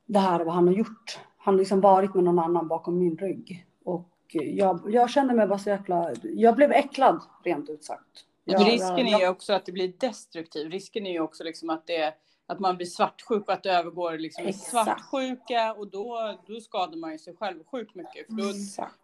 det 0.07 0.19
här 0.19 0.41
är 0.41 0.45
vad 0.45 0.55
han 0.55 0.67
har 0.67 0.75
gjort. 0.75 1.19
Han 1.39 1.55
har 1.55 1.59
liksom 1.59 1.81
varit 1.81 2.15
med 2.15 2.25
någon 2.25 2.39
annan 2.39 2.69
bakom 2.69 2.99
min 2.99 3.17
rygg. 3.17 3.67
Och 3.85 4.09
jag, 4.31 4.81
jag 4.87 5.11
kände 5.11 5.35
mig 5.35 5.47
bara 5.47 5.59
så 5.59 5.71
jäkla... 5.71 6.13
Jag 6.23 6.57
blev 6.57 6.73
äcklad, 6.73 7.23
rent 7.45 7.69
ut 7.69 7.85
sagt. 7.85 8.25
Jag, 8.45 8.67
risken 8.67 9.07
jag, 9.07 9.21
är 9.21 9.25
ju 9.25 9.29
också 9.29 9.53
att 9.53 9.67
det 9.67 9.73
blir 9.73 9.93
destruktivt. 9.99 10.73
Risken 10.73 11.07
är 11.07 11.13
ju 11.13 11.21
också 11.21 11.45
liksom 11.45 11.71
att, 11.71 11.87
det, 11.87 12.15
att 12.49 12.61
man 12.61 12.77
blir 12.77 12.87
svartsjuk 12.87 13.49
och 13.49 13.53
att 13.53 13.63
det 13.63 13.71
övergår 13.71 14.19
liksom 14.19 14.49
i 14.49 14.53
svartsjuka 14.53 15.73
och 15.73 15.91
då, 15.91 16.39
då 16.47 16.61
skadar 16.61 16.97
man 16.97 17.13
ju 17.13 17.19
sig 17.19 17.37
själv 17.37 17.65
sjukt 17.65 17.95
mycket. 17.95 18.27
För 18.27 18.33
då, 18.33 18.53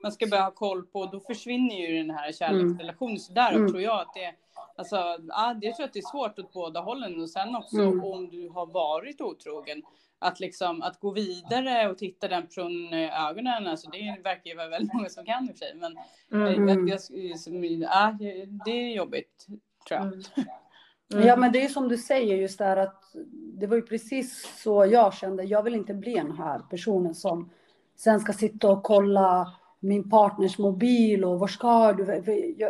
man 0.03 0.13
ska 0.13 0.27
börja 0.27 0.43
ha 0.43 0.51
koll 0.51 0.87
på, 0.87 1.07
då 1.07 1.21
försvinner 1.21 1.77
ju 1.77 1.97
den 1.97 2.11
här 2.11 2.33
kärleksrelationen. 2.33 3.19
Så 3.19 3.33
där 3.33 3.53
mm. 3.53 3.69
tror 3.69 3.83
jag 3.83 4.01
att 4.01 4.15
det 4.15 4.35
Alltså, 4.77 4.97
ja, 5.29 5.57
jag 5.61 5.77
tror 5.77 5.87
att 5.87 5.93
det 5.93 5.99
är 5.99 6.11
svårt 6.11 6.39
åt 6.39 6.53
båda 6.53 6.81
hållen 6.81 7.21
och 7.21 7.31
sen 7.31 7.57
också 7.57 7.77
mm. 7.77 8.05
om 8.05 8.29
du 8.29 8.49
har 8.49 8.67
varit 8.67 9.21
otrogen. 9.21 9.83
Att, 10.19 10.41
liksom, 10.41 10.83
att 10.83 11.01
gå 11.01 11.11
vidare 11.11 11.91
och 11.91 11.99
titta 11.99 12.29
den 12.29 12.47
personen 12.47 12.95
i 12.95 13.11
ögonen, 13.11 13.67
alltså 13.67 13.91
det 13.91 14.21
verkar 14.25 14.51
ju 14.51 14.57
vara 14.57 14.69
väldigt 14.69 14.95
många 14.95 15.09
som 15.09 15.25
kan 15.25 15.45
i 15.45 15.53
och 15.53 15.59
för 15.59 15.59
sig. 15.59 15.75
Men 15.75 15.99
mm. 16.33 16.69
jag, 16.69 16.89
jag, 16.89 17.01
ja, 17.81 18.17
det 18.65 18.71
är 18.71 18.97
jobbigt, 18.97 19.47
tror 19.89 20.01
jag. 20.01 20.25
Mm. 21.13 21.27
Ja, 21.27 21.37
men 21.37 21.53
det 21.53 21.65
är 21.65 21.69
som 21.69 21.89
du 21.89 21.97
säger 21.97 22.37
just 22.37 22.59
där 22.59 22.77
att 22.77 23.03
det 23.33 23.67
var 23.67 23.77
ju 23.77 23.83
precis 23.83 24.61
så 24.63 24.87
jag 24.87 25.15
kände. 25.15 25.43
Jag 25.43 25.63
vill 25.63 25.75
inte 25.75 25.95
bli 25.95 26.15
den 26.15 26.33
här 26.33 26.59
personen 26.71 27.15
som 27.15 27.51
sen 27.97 28.21
ska 28.21 28.33
sitta 28.33 28.71
och 28.71 28.83
kolla 28.83 29.53
min 29.81 30.11
partners 30.11 30.59
mobil 30.59 31.25
och 31.25 31.41
var 31.41 31.47
ska 31.47 31.93
du? 31.93 32.05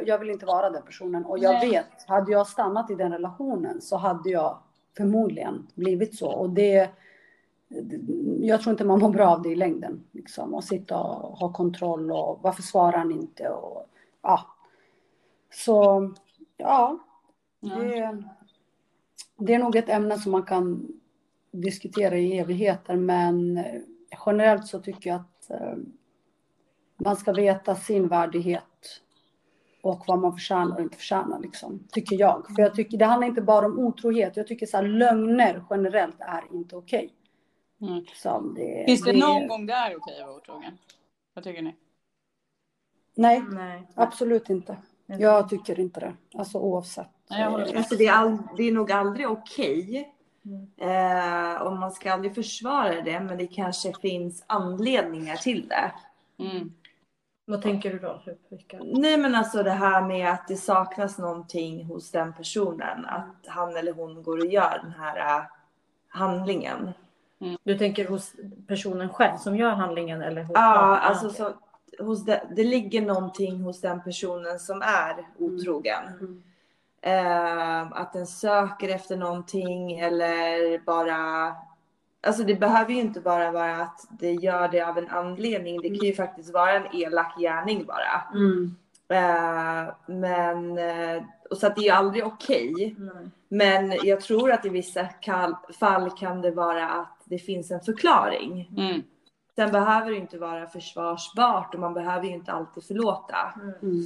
Jag, 0.07 0.19
vill 0.19 0.31
inte 0.31 0.47
vara 0.47 0.71
den 0.71 0.83
personen 0.83 1.25
och 1.25 1.39
jag 1.39 1.53
Nej. 1.53 1.71
vet, 1.71 2.09
hade 2.09 2.33
jag 2.33 2.47
stannat 2.47 2.91
i 2.91 2.95
den 2.95 3.13
relationen 3.13 3.81
så 3.81 3.97
hade 3.97 4.31
jag 4.31 4.59
förmodligen 4.97 5.67
blivit 5.75 6.19
så 6.19 6.31
och 6.31 6.51
det 6.51 6.91
jag 8.41 8.61
tror 8.61 8.71
inte 8.71 8.85
man 8.85 8.99
mår 8.99 9.11
bra 9.11 9.29
av 9.29 9.43
det 9.43 9.49
i 9.49 9.57
längden. 9.57 10.05
Liksom, 10.13 10.55
och 10.55 10.65
sitta 10.65 11.01
och 11.01 11.39
ha 11.39 11.53
kontroll 11.53 12.13
och 12.13 12.39
varför 12.43 12.63
svarar 12.63 12.99
han 12.99 13.13
inte? 13.13 13.49
Och, 13.49 13.87
ja. 14.23 14.41
Så 15.51 16.11
ja, 16.57 16.99
det, 17.69 18.23
det 19.39 19.55
är 19.55 19.59
nog 19.59 19.77
ett 19.77 19.89
ämne 19.89 20.19
som 20.19 20.33
man 20.33 20.43
kan 20.43 20.89
diskutera 21.51 22.19
i 22.19 22.39
evigheter 22.39 22.97
men 22.97 23.65
generellt 24.27 24.67
så 24.67 24.81
tycker 24.81 25.11
jag 25.11 25.21
att 25.21 25.51
eh, 25.51 25.77
man 26.97 27.17
ska 27.17 27.33
veta 27.33 27.75
sin 27.75 28.09
värdighet 28.09 29.01
och 29.83 30.05
vad 30.07 30.19
man 30.19 30.33
förtjänar 30.33 30.77
och 30.77 30.83
inte 30.83 30.97
förtjänar, 30.97 31.41
liksom, 31.41 31.89
tycker 31.93 32.21
jag. 32.21 32.47
För 32.57 32.63
jag 32.63 32.75
tycker 32.75 32.99
det 32.99 33.05
handlar 33.05 33.29
inte 33.29 33.43
bara 33.43 33.67
om 33.67 33.79
otrohet. 33.79 34.37
Jag 34.37 34.47
tycker 34.47 34.67
så 34.67 34.77
här, 34.77 34.85
lögner 34.85 35.65
generellt 35.71 36.21
är 36.21 36.45
inte 36.53 36.77
okej. 36.77 37.15
Okay. 37.79 37.95
Mm. 37.95 38.55
Det, 38.55 38.85
Finns 38.87 39.03
det, 39.03 39.13
det, 39.13 39.19
någon 39.19 39.49
gång 39.49 39.67
det 39.67 39.73
är 39.73 39.97
okej 39.97 40.21
att 40.21 40.27
vara 40.27 40.37
otrogen? 40.37 40.79
Vad 41.35 41.45
tycker 41.45 41.63
ni? 41.63 41.75
Nej, 43.15 43.43
Nej. 43.53 43.87
absolut 43.95 44.51
inte. 44.51 44.77
Jag 45.07 45.49
tycker 45.49 45.81
inte 45.81 46.01
det. 46.01 46.15
Alltså 46.39 46.59
oavsett. 46.59 47.09
Alltså, 47.31 47.97
det, 47.97 48.07
är 48.07 48.13
all, 48.13 48.39
det 48.57 48.63
är 48.63 48.73
nog 48.73 48.93
aldrig 48.93 49.31
okej. 49.31 50.11
Mm. 50.45 50.67
Eh, 50.77 51.63
och 51.63 51.73
man 51.73 51.93
ska 51.93 52.13
aldrig 52.13 52.35
försvara 52.35 53.01
det, 53.01 53.21
men 53.21 53.39
det 53.39 53.47
kanske 53.47 53.93
finns 53.93 54.45
anledningar 54.47 55.37
till 55.37 55.69
det. 55.69 55.93
Mm. 56.45 56.73
Vad 57.47 57.63
tänker 57.63 57.93
du 57.93 57.99
då? 57.99 58.23
Vilka? 58.49 58.79
Nej 58.83 59.19
men 59.19 59.35
alltså 59.35 59.63
det 59.63 59.71
här 59.71 60.03
med 60.03 60.31
att 60.31 60.49
det 60.49 60.57
saknas 60.57 61.19
någonting 61.19 61.85
hos 61.85 62.11
den 62.11 62.33
personen. 62.33 63.07
Att 63.07 63.47
han 63.47 63.77
eller 63.77 63.93
hon 63.93 64.23
går 64.23 64.39
och 64.39 64.47
gör 64.47 64.81
den 64.83 64.93
här 64.93 65.39
uh, 65.39 65.45
handlingen. 66.09 66.91
Mm. 67.41 67.57
Du 67.63 67.79
tänker 67.79 68.09
hos 68.09 68.33
personen 68.67 69.09
själv 69.09 69.37
som 69.37 69.57
gör 69.57 69.71
handlingen 69.71 70.23
eller 70.23 70.43
hos 70.43 70.53
Ja, 70.55 70.99
alltså 70.99 71.31
så, 71.31 71.53
hos 71.99 72.25
det, 72.25 72.43
det 72.57 72.65
ligger 72.65 73.03
någonting 73.03 73.61
hos 73.63 73.81
den 73.81 74.03
personen 74.03 74.59
som 74.59 74.83
är 74.83 75.29
otrogen. 75.39 76.03
Mm. 76.21 76.43
Uh, 77.07 77.93
att 77.93 78.13
den 78.13 78.27
söker 78.27 78.89
efter 78.89 79.17
någonting 79.17 79.99
eller 79.99 80.79
bara 80.85 81.55
Alltså 82.27 82.43
det 82.45 82.55
behöver 82.55 82.93
ju 82.93 83.01
inte 83.01 83.21
bara 83.21 83.51
vara 83.51 83.77
att 83.77 84.07
det 84.11 84.33
gör 84.33 84.69
det 84.69 84.81
av 84.81 84.99
en 84.99 85.09
anledning. 85.09 85.81
Det 85.81 85.89
kan 85.89 85.99
ju 85.99 86.13
mm. 86.13 86.17
faktiskt 86.17 86.53
vara 86.53 86.73
en 86.73 86.97
elak 86.97 87.35
gärning 87.39 87.85
bara. 87.85 88.23
Mm. 88.35 88.77
Uh, 89.11 89.95
men, 90.07 90.79
uh, 90.79 91.23
och 91.51 91.57
så 91.57 91.67
att 91.67 91.77
det 91.77 91.81
är 91.81 91.85
ju 91.85 91.91
aldrig 91.91 92.27
okej. 92.27 92.73
Okay. 92.73 92.95
Mm. 92.99 93.31
Men 93.49 93.99
jag 94.03 94.21
tror 94.21 94.53
att 94.53 94.65
i 94.65 94.69
vissa 94.69 95.09
fall 95.79 96.11
kan 96.11 96.41
det 96.41 96.51
vara 96.51 96.89
att 96.89 97.17
det 97.25 97.39
finns 97.39 97.71
en 97.71 97.81
förklaring. 97.81 98.69
Sen 99.57 99.73
behöver 99.73 100.11
det 100.11 100.17
inte 100.17 100.39
vara 100.39 100.67
försvarsbart 100.67 101.75
och 101.75 101.81
man 101.81 101.95
behöver 101.95 102.27
ju 102.27 102.33
inte 102.33 102.53
alltid 102.53 102.85
förlåta. 102.85 103.55
Mm. 103.83 104.03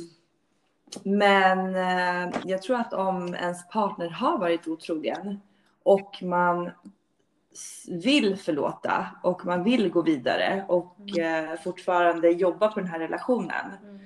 Men 1.02 1.74
uh, 1.74 2.34
jag 2.44 2.62
tror 2.62 2.76
att 2.76 2.92
om 2.92 3.34
ens 3.34 3.68
partner 3.68 4.08
har 4.08 4.38
varit 4.38 4.68
otrogen 4.68 5.40
och 5.82 6.22
man 6.22 6.70
vill 7.88 8.36
förlåta 8.36 9.06
och 9.22 9.46
man 9.46 9.64
vill 9.64 9.90
gå 9.90 10.02
vidare 10.02 10.64
och 10.68 10.96
mm. 11.18 11.50
eh, 11.50 11.60
fortfarande 11.60 12.28
jobba 12.30 12.68
på 12.68 12.80
den 12.80 12.88
här 12.88 12.98
relationen 12.98 13.72
mm. 13.82 13.98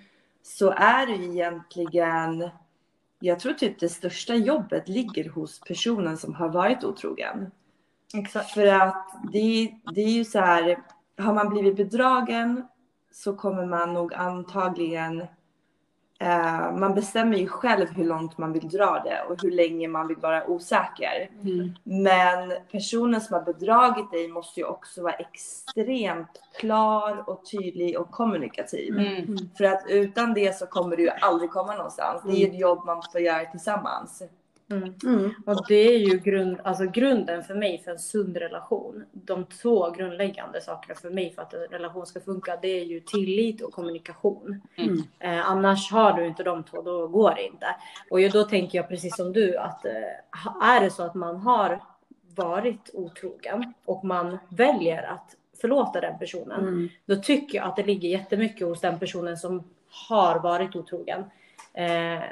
så 0.43 0.71
är 0.71 1.07
det 1.07 1.25
egentligen 1.25 2.51
jag 3.23 3.41
tror 3.41 3.53
typ 3.53 3.81
det 3.81 3.89
största 3.89 4.35
jobbet 4.35 4.89
ligger 4.89 5.29
hos 5.29 5.61
personen 5.61 6.17
som 6.17 6.35
har 6.35 6.49
varit 6.49 6.85
otrogen. 6.85 7.51
Exakt. 8.15 8.51
För 8.51 8.67
att 8.67 9.07
det, 9.33 9.75
det 9.95 10.01
är 10.01 10.11
ju 10.11 10.25
så 10.25 10.39
här, 10.39 10.83
har 11.19 11.35
man 11.35 11.49
blivit 11.49 11.77
bedragen 11.77 12.67
så 13.13 13.37
kommer 13.37 13.67
man 13.67 13.93
nog 13.93 14.15
antagligen 14.15 15.27
Uh, 16.23 16.79
man 16.79 16.95
bestämmer 16.95 17.37
ju 17.37 17.47
själv 17.47 17.89
hur 17.91 18.05
långt 18.05 18.39
man 18.39 18.53
vill 18.53 18.69
dra 18.69 19.03
det 19.05 19.23
och 19.29 19.43
hur 19.43 19.51
länge 19.51 19.89
man 19.89 20.09
vill 20.09 20.17
vara 20.17 20.47
osäker. 20.47 21.31
Mm. 21.43 21.73
Men 21.85 22.53
personen 22.73 23.21
som 23.21 23.35
har 23.35 23.43
bedragit 23.43 24.11
dig 24.11 24.29
måste 24.29 24.61
ju 24.61 24.67
också 24.67 25.03
vara 25.03 25.13
extremt 25.13 26.43
klar 26.61 27.25
och 27.27 27.51
tydlig 27.51 27.99
och 27.99 28.11
kommunikativ. 28.11 28.99
Mm. 28.99 29.37
För 29.59 29.65
att 29.65 29.85
utan 29.89 30.35
det 30.35 30.57
så 30.57 30.67
kommer 30.67 30.97
du 30.97 31.03
ju 31.03 31.11
aldrig 31.11 31.51
komma 31.51 31.75
någonstans. 31.75 32.23
Det 32.25 32.43
är 32.43 32.49
ett 32.49 32.59
jobb 32.59 32.87
man 32.87 33.03
får 33.13 33.21
göra 33.21 33.45
tillsammans. 33.45 34.23
Mm. 34.73 34.95
Mm. 35.05 35.31
Och 35.47 35.65
det 35.69 35.95
är 35.95 35.99
ju 35.99 36.19
grund, 36.19 36.61
alltså 36.65 36.85
grunden 36.85 37.45
för 37.45 37.55
mig 37.55 37.83
för 37.85 37.91
en 37.91 37.99
sund 37.99 38.37
relation. 38.37 39.05
De 39.13 39.45
två 39.45 39.91
grundläggande 39.91 40.61
sakerna 40.61 40.95
för 40.95 41.11
mig 41.11 41.33
för 41.35 41.43
att 41.43 41.55
en 41.55 41.61
relation 41.61 42.07
ska 42.07 42.21
funka, 42.21 42.59
det 42.63 42.81
är 42.81 42.85
ju 42.85 43.01
tillit 43.01 43.61
och 43.61 43.73
kommunikation. 43.73 44.61
Mm. 44.77 45.03
Eh, 45.19 45.51
annars 45.51 45.93
har 45.93 46.13
du 46.13 46.27
inte 46.27 46.43
de 46.43 46.65
två, 46.65 46.83
då 46.83 47.09
går 47.09 47.35
det 47.35 47.47
inte. 47.47 47.67
Och 48.11 48.31
då 48.33 48.45
tänker 48.45 48.79
jag 48.79 48.89
precis 48.89 49.17
som 49.17 49.33
du 49.33 49.57
att 49.57 49.85
eh, 49.85 50.63
är 50.63 50.81
det 50.81 50.91
så 50.91 51.03
att 51.03 51.15
man 51.15 51.37
har 51.37 51.81
varit 52.35 52.91
otrogen 52.93 53.75
och 53.85 54.05
man 54.05 54.39
väljer 54.49 55.03
att 55.03 55.37
förlåta 55.61 56.01
den 56.01 56.19
personen, 56.19 56.61
mm. 56.61 56.89
då 57.07 57.17
tycker 57.17 57.59
jag 57.59 57.67
att 57.67 57.77
det 57.77 57.83
ligger 57.83 58.09
jättemycket 58.09 58.67
hos 58.67 58.81
den 58.81 58.99
personen 58.99 59.37
som 59.37 59.63
har 60.09 60.39
varit 60.39 60.77
otrogen. 60.77 61.25
Eh, 61.75 62.23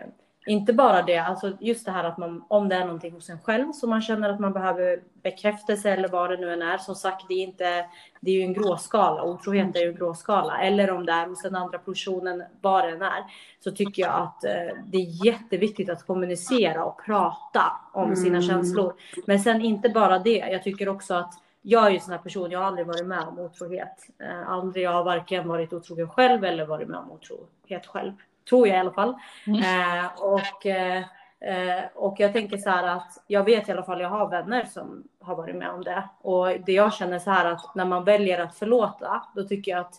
inte 0.46 0.72
bara 0.72 1.02
det, 1.02 1.18
alltså 1.18 1.56
just 1.60 1.86
det 1.86 1.92
här 1.92 2.04
att 2.04 2.18
man, 2.18 2.44
om 2.48 2.68
det 2.68 2.74
är 2.74 2.84
någonting 2.84 3.12
hos 3.12 3.30
en 3.30 3.40
själv 3.40 3.72
som 3.72 3.90
man 3.90 4.00
känner 4.00 4.30
att 4.30 4.40
man 4.40 4.52
behöver 4.52 5.02
bekräftelse 5.22 5.90
eller 5.90 6.08
vad 6.08 6.30
det 6.30 6.36
nu 6.36 6.52
än 6.52 6.62
är. 6.62 6.78
Som 6.78 6.94
sagt, 6.94 7.24
det 7.28 7.34
är, 7.34 7.42
inte, 7.42 7.86
det 8.20 8.30
är 8.30 8.34
ju 8.34 8.42
en 8.42 8.52
gråskala. 8.52 9.22
Otrohet 9.22 9.76
är 9.76 9.80
ju 9.80 9.88
en 9.88 9.96
gråskala. 9.96 10.60
Eller 10.60 10.90
om 10.90 11.06
det 11.06 11.12
är 11.12 11.26
hos 11.26 11.42
den 11.42 11.56
andra 11.56 11.78
personen, 11.78 12.42
vad 12.60 12.84
det 12.84 12.90
än 12.90 13.02
är. 13.02 13.24
Så 13.64 13.70
tycker 13.70 14.02
jag 14.02 14.14
att 14.14 14.44
eh, 14.44 14.76
det 14.86 14.98
är 14.98 15.26
jätteviktigt 15.26 15.90
att 15.90 16.06
kommunicera 16.06 16.84
och 16.84 17.04
prata 17.04 17.72
om 17.92 18.16
sina 18.16 18.38
mm. 18.38 18.42
känslor. 18.42 18.94
Men 19.26 19.40
sen 19.40 19.62
inte 19.62 19.88
bara 19.88 20.18
det. 20.18 20.36
Jag 20.36 20.62
tycker 20.62 20.88
också 20.88 21.14
att 21.14 21.34
jag 21.62 21.86
är 21.86 21.90
ju 21.90 21.96
en 21.96 22.02
sån 22.02 22.12
här 22.12 22.18
person, 22.18 22.50
jag 22.50 22.58
har 22.58 22.66
aldrig 22.66 22.86
varit 22.86 23.06
med 23.06 23.22
om 23.22 23.38
otrohet. 23.38 24.06
Eh, 24.18 24.50
aldrig, 24.50 24.84
jag 24.84 24.92
har 24.92 25.04
varken 25.04 25.48
varit 25.48 25.72
otrogen 25.72 26.08
själv 26.08 26.44
eller 26.44 26.66
varit 26.66 26.88
med 26.88 26.98
om 26.98 27.10
otrohet 27.10 27.86
själv. 27.86 28.12
Tror 28.50 28.68
jag 28.68 28.76
i 28.76 28.80
alla 28.80 28.92
fall. 28.92 29.14
Mm. 29.46 29.60
Eh, 29.60 30.10
och, 30.18 30.66
eh, 30.66 31.04
eh, 31.40 31.84
och 31.94 32.20
jag 32.20 32.32
tänker 32.32 32.56
så 32.56 32.70
här 32.70 32.84
att 32.84 33.22
jag 33.26 33.44
vet 33.44 33.68
i 33.68 33.72
alla 33.72 33.82
fall, 33.82 34.00
jag 34.00 34.08
har 34.08 34.28
vänner 34.28 34.64
som 34.64 35.04
har 35.20 35.36
varit 35.36 35.56
med 35.56 35.70
om 35.70 35.84
det. 35.84 36.08
Och 36.20 36.46
det 36.46 36.72
jag 36.72 36.94
känner 36.94 37.18
så 37.18 37.30
här 37.30 37.46
att 37.46 37.74
när 37.74 37.84
man 37.84 38.04
väljer 38.04 38.38
att 38.38 38.56
förlåta, 38.56 39.22
då 39.34 39.44
tycker 39.44 39.72
jag 39.72 39.80
att 39.80 39.94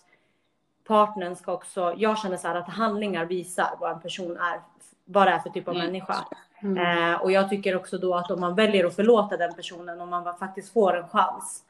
partnern 0.87 1.35
ska 1.35 1.53
också, 1.53 1.93
jag 1.97 2.19
känner 2.19 2.37
så 2.37 2.47
här 2.47 2.55
att 2.55 2.69
handlingar 2.69 3.25
visar 3.25 3.69
vad 3.79 3.91
en 3.91 4.01
person 4.01 4.37
är, 4.37 4.59
vad 5.05 5.27
det 5.27 5.31
är 5.31 5.39
för 5.39 5.49
typ 5.49 5.67
av 5.67 5.75
mm. 5.75 5.85
människa. 5.85 6.15
Mm. 6.61 7.13
Eh, 7.13 7.21
och 7.21 7.31
jag 7.31 7.49
tycker 7.49 7.75
också 7.75 7.97
då 7.97 8.15
att 8.15 8.31
om 8.31 8.39
man 8.39 8.55
väljer 8.55 8.85
att 8.85 8.95
förlåta 8.95 9.37
den 9.37 9.53
personen, 9.53 10.01
om 10.01 10.09
man 10.09 10.37
faktiskt 10.37 10.73
får 10.73 10.97
en 10.97 11.07
chans 11.07 11.63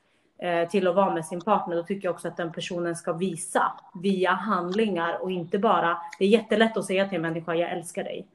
till 0.70 0.88
att 0.88 0.96
vara 0.96 1.14
med 1.14 1.26
sin 1.26 1.42
partner, 1.42 1.76
då 1.76 1.84
tycker 1.84 2.08
jag 2.08 2.16
också 2.16 2.28
att 2.28 2.38
den 2.38 2.52
personen 2.52 2.96
ska 2.96 3.14
visa 3.14 3.72
via 3.94 4.32
handlingar 4.32 5.24
och 5.24 5.32
inte 5.32 5.60
bara, 5.60 6.02
det 6.20 6.26
är 6.26 6.30
jättelätt 6.30 6.78
att 6.78 6.86
säga 6.86 7.08
till 7.08 7.16
en 7.16 7.22
människa, 7.22 7.56
jag 7.56 7.72
älskar 7.72 8.04
dig. 8.04 8.28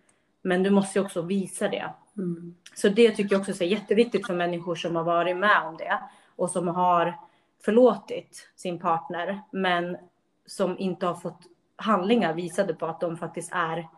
Men 0.43 0.63
du 0.63 0.71
måste 0.71 1.01
också 1.01 1.23
visa 1.23 1.69
det. 1.69 1.91
Mm. 2.17 2.55
Så 2.75 2.89
det 2.89 3.11
tycker 3.11 3.35
jag 3.35 3.41
också 3.41 3.65
är 3.65 3.69
jätteviktigt 3.69 4.27
för 4.27 4.35
människor 4.35 4.75
som 4.75 4.97
har 4.97 5.05
varit 5.05 5.37
med 5.37 5.63
om 5.67 5.77
det 5.77 5.99
och 6.37 6.51
som 6.51 6.69
har 6.69 7.15
förlåtit 7.65 8.51
sin 8.57 8.79
partner, 8.79 9.41
men 9.51 9.97
som 10.47 10.79
inte 10.79 11.07
har 11.07 11.15
fått 11.15 11.41
handlingar 11.77 12.35
visade 12.35 12.75
på 12.75 12.87
att 12.87 13.01
de 13.01 13.17
faktiskt 13.17 13.53
är 13.53 13.89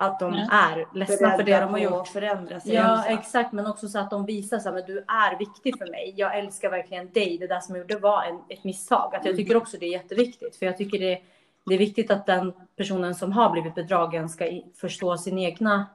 att 0.00 0.18
de 0.18 0.34
ja. 0.34 0.46
är 0.50 0.86
ledsna 0.94 1.30
för 1.36 1.42
det 1.42 1.60
de 1.60 1.70
har 1.70 1.78
gjort. 1.78 2.08
Förändra 2.08 2.60
sig 2.60 2.74
ja, 2.74 3.04
exakt. 3.04 3.52
Men 3.52 3.66
också 3.66 3.88
så 3.88 3.98
att 3.98 4.10
de 4.10 4.26
visar 4.26 4.58
så 4.58 4.68
att 4.68 4.86
du 4.86 4.98
är 4.98 5.38
viktig 5.38 5.78
för 5.78 5.86
mig. 5.86 6.14
Jag 6.16 6.38
älskar 6.38 6.70
verkligen 6.70 7.12
dig. 7.12 7.38
Det 7.38 7.46
där 7.46 7.60
som 7.60 7.74
jag 7.74 7.82
gjorde 7.82 7.98
var 7.98 8.22
en, 8.22 8.38
ett 8.48 8.64
misstag. 8.64 9.14
Att 9.14 9.24
jag 9.24 9.36
tycker 9.36 9.56
också 9.56 9.76
det 9.80 9.86
är 9.86 9.90
jätteviktigt. 9.90 10.56
För 10.56 10.66
jag 10.66 10.76
tycker 10.76 10.98
det, 10.98 11.22
det 11.66 11.74
är 11.74 11.78
viktigt 11.78 12.10
att 12.10 12.26
den 12.26 12.52
personen 12.76 13.14
som 13.14 13.32
har 13.32 13.50
blivit 13.50 13.74
bedragen 13.74 14.28
ska 14.28 14.60
förstå 14.74 15.18
sin 15.18 15.38
egna, 15.38 15.86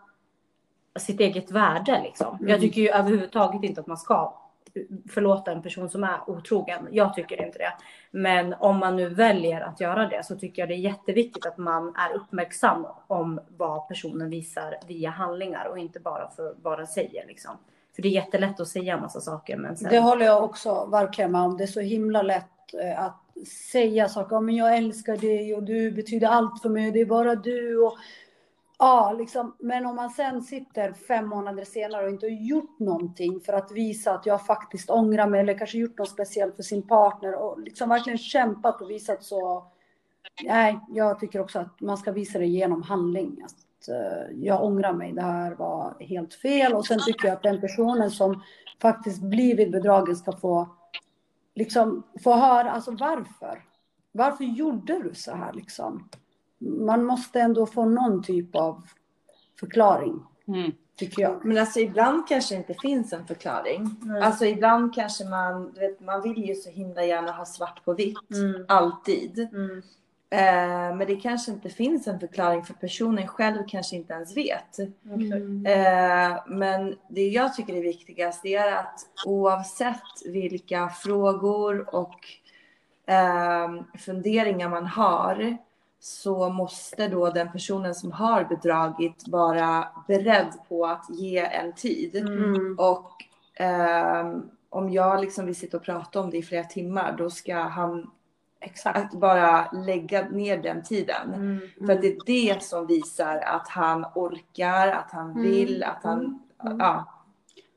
sitt 0.99 1.19
eget 1.19 1.51
värde. 1.51 2.01
Liksom. 2.03 2.35
Mm. 2.35 2.49
Jag 2.49 2.61
tycker 2.61 2.81
ju 2.81 2.89
överhuvudtaget 2.89 3.63
inte 3.63 3.81
att 3.81 3.87
man 3.87 3.97
ska 3.97 4.33
förlåta 5.09 5.51
en 5.51 5.61
person 5.61 5.89
som 5.89 6.03
är 6.03 6.29
otrogen. 6.29 6.87
Jag 6.91 7.13
tycker 7.13 7.45
inte 7.45 7.57
det. 7.57 7.73
Men 8.11 8.53
om 8.53 8.77
man 8.77 8.95
nu 8.95 9.09
väljer 9.09 9.61
att 9.61 9.79
göra 9.79 10.07
det 10.07 10.25
så 10.25 10.35
tycker 10.35 10.61
jag 10.61 10.69
det 10.69 10.75
är 10.75 10.79
jätteviktigt 10.79 11.45
att 11.45 11.57
man 11.57 11.95
är 11.95 12.15
uppmärksam 12.15 12.85
om 13.07 13.39
vad 13.57 13.87
personen 13.87 14.29
visar 14.29 14.77
via 14.87 15.09
handlingar 15.09 15.65
och 15.65 15.79
inte 15.79 15.99
bara 15.99 16.29
för 16.29 16.55
vad 16.61 16.79
den 16.79 16.87
säger. 16.87 17.27
Liksom. 17.27 17.51
För 17.95 18.01
det 18.01 18.07
är 18.07 18.11
jättelätt 18.11 18.59
att 18.59 18.67
säga 18.67 18.93
en 18.93 19.01
massa 19.01 19.21
saker. 19.21 19.57
Men 19.57 19.77
sen... 19.77 19.89
Det 19.89 19.99
håller 19.99 20.25
jag 20.25 20.43
också 20.43 20.85
verkligen 20.85 21.31
med 21.31 21.41
om. 21.41 21.57
Det 21.57 21.63
är 21.63 21.67
så 21.67 21.81
himla 21.81 22.21
lätt 22.21 22.73
eh, 22.83 23.03
att 23.03 23.21
säga 23.71 24.09
saker. 24.09 24.39
Men 24.39 24.55
jag 24.55 24.77
älskar 24.77 25.17
dig 25.17 25.55
och 25.55 25.63
du 25.63 25.91
betyder 25.91 26.27
allt 26.27 26.61
för 26.61 26.69
mig. 26.69 26.91
Det 26.91 27.01
är 27.01 27.05
bara 27.05 27.35
du. 27.35 27.77
Och 27.77 27.97
Ja, 28.79 29.15
liksom, 29.17 29.55
men 29.59 29.85
om 29.85 29.95
man 29.95 30.09
sen 30.09 30.41
sitter 30.41 30.93
fem 30.93 31.27
månader 31.27 31.63
senare 31.63 32.03
och 32.05 32.09
inte 32.09 32.25
har 32.25 32.31
gjort 32.31 32.79
någonting 32.79 33.39
för 33.39 33.53
att 33.53 33.71
visa 33.71 34.13
att 34.13 34.25
jag 34.25 34.45
faktiskt 34.45 34.89
ångrar 34.89 35.27
mig 35.27 35.39
eller 35.39 35.57
kanske 35.57 35.77
gjort 35.77 35.97
något 35.97 36.09
speciellt 36.09 36.55
för 36.55 36.63
sin 36.63 36.87
partner 36.87 37.35
och 37.35 37.59
liksom 37.59 37.89
verkligen 37.89 38.17
kämpat 38.17 38.81
och 38.81 38.89
visat 38.89 39.23
så. 39.23 39.65
Nej, 40.43 40.79
jag 40.89 41.19
tycker 41.19 41.39
också 41.39 41.59
att 41.59 41.81
man 41.81 41.97
ska 41.97 42.11
visa 42.11 42.39
det 42.39 42.45
genom 42.45 42.81
handling. 42.81 43.43
Att, 43.45 43.89
uh, 43.89 44.43
jag 44.43 44.63
ångrar 44.63 44.93
mig, 44.93 45.11
det 45.11 45.21
här 45.21 45.55
var 45.55 45.95
helt 45.99 46.33
fel 46.33 46.73
och 46.73 46.85
sen 46.85 46.99
tycker 47.05 47.27
jag 47.27 47.35
att 47.35 47.43
den 47.43 47.61
personen 47.61 48.11
som 48.11 48.43
faktiskt 48.81 49.21
blivit 49.21 49.71
bedragen 49.71 50.15
ska 50.15 50.31
få 50.31 50.69
liksom 51.55 52.03
få 52.23 52.33
höra, 52.33 52.71
alltså 52.71 52.91
varför? 52.91 53.63
Varför 54.11 54.43
gjorde 54.43 54.99
du 55.03 55.15
så 55.15 55.35
här 55.35 55.53
liksom? 55.53 56.09
Man 56.65 57.05
måste 57.05 57.39
ändå 57.39 57.65
få 57.65 57.85
någon 57.85 58.23
typ 58.23 58.55
av 58.55 58.81
förklaring. 59.59 60.23
Mm. 60.47 60.71
Tycker 60.95 61.21
jag. 61.21 61.45
Men 61.45 61.57
alltså 61.57 61.79
ibland 61.79 62.27
kanske 62.27 62.55
inte 62.55 62.73
finns 62.73 63.13
en 63.13 63.27
förklaring. 63.27 63.95
Mm. 64.03 64.23
Alltså 64.23 64.45
ibland 64.45 64.95
kanske 64.95 65.25
man, 65.25 65.71
du 65.73 65.79
vet, 65.79 65.99
man 65.99 66.21
vill 66.21 66.47
ju 66.47 66.55
så 66.55 66.69
himla 66.69 67.05
gärna 67.05 67.31
ha 67.31 67.45
svart 67.45 67.85
på 67.85 67.93
vitt. 67.93 68.31
Mm. 68.31 68.65
Alltid. 68.67 69.39
Mm. 69.39 69.81
Eh, 70.29 70.95
men 70.95 71.07
det 71.07 71.15
kanske 71.15 71.51
inte 71.51 71.69
finns 71.69 72.07
en 72.07 72.19
förklaring 72.19 72.63
för 72.63 72.73
personen 72.73 73.27
själv 73.27 73.63
kanske 73.67 73.95
inte 73.95 74.13
ens 74.13 74.37
vet. 74.37 74.77
Mm. 75.05 75.65
Eh, 75.65 76.43
men 76.47 76.95
det 77.07 77.27
jag 77.27 77.53
tycker 77.53 77.73
är 77.73 77.81
viktigast 77.81 78.45
är 78.45 78.71
att 78.71 78.99
oavsett 79.25 80.25
vilka 80.25 80.89
frågor 80.89 81.95
och 81.95 82.19
eh, 83.13 83.97
funderingar 83.99 84.69
man 84.69 84.85
har 84.85 85.57
så 86.05 86.49
måste 86.49 87.07
då 87.07 87.29
den 87.29 87.51
personen 87.51 87.95
som 87.95 88.11
har 88.11 88.43
bedragit 88.43 89.27
vara 89.27 89.87
beredd 90.07 90.53
på 90.69 90.85
att 90.85 91.05
ge 91.09 91.39
en 91.39 91.73
tid. 91.73 92.15
Mm. 92.15 92.79
Och 92.79 93.11
eh, 93.63 94.37
om 94.69 94.91
jag 94.91 95.21
liksom 95.21 95.45
vill 95.45 95.55
sitta 95.55 95.77
och 95.77 95.83
prata 95.83 96.19
om 96.19 96.29
det 96.29 96.37
i 96.37 96.43
flera 96.43 96.63
timmar 96.63 97.15
då 97.17 97.29
ska 97.29 97.55
han 97.55 98.11
Exakt. 98.59 99.13
bara 99.13 99.71
lägga 99.71 100.29
ner 100.29 100.57
den 100.57 100.83
tiden. 100.83 101.33
Mm. 101.33 101.59
För 101.85 101.93
att 101.93 102.01
det 102.01 102.07
är 102.07 102.25
det 102.25 102.63
som 102.63 102.87
visar 102.87 103.37
att 103.37 103.67
han 103.67 104.05
orkar, 104.15 104.87
att 104.87 105.11
han 105.11 105.31
mm. 105.31 105.43
vill, 105.43 105.83
att 105.83 106.03
han... 106.03 106.39
Mm. 106.65 106.77
Ja, 106.79 107.14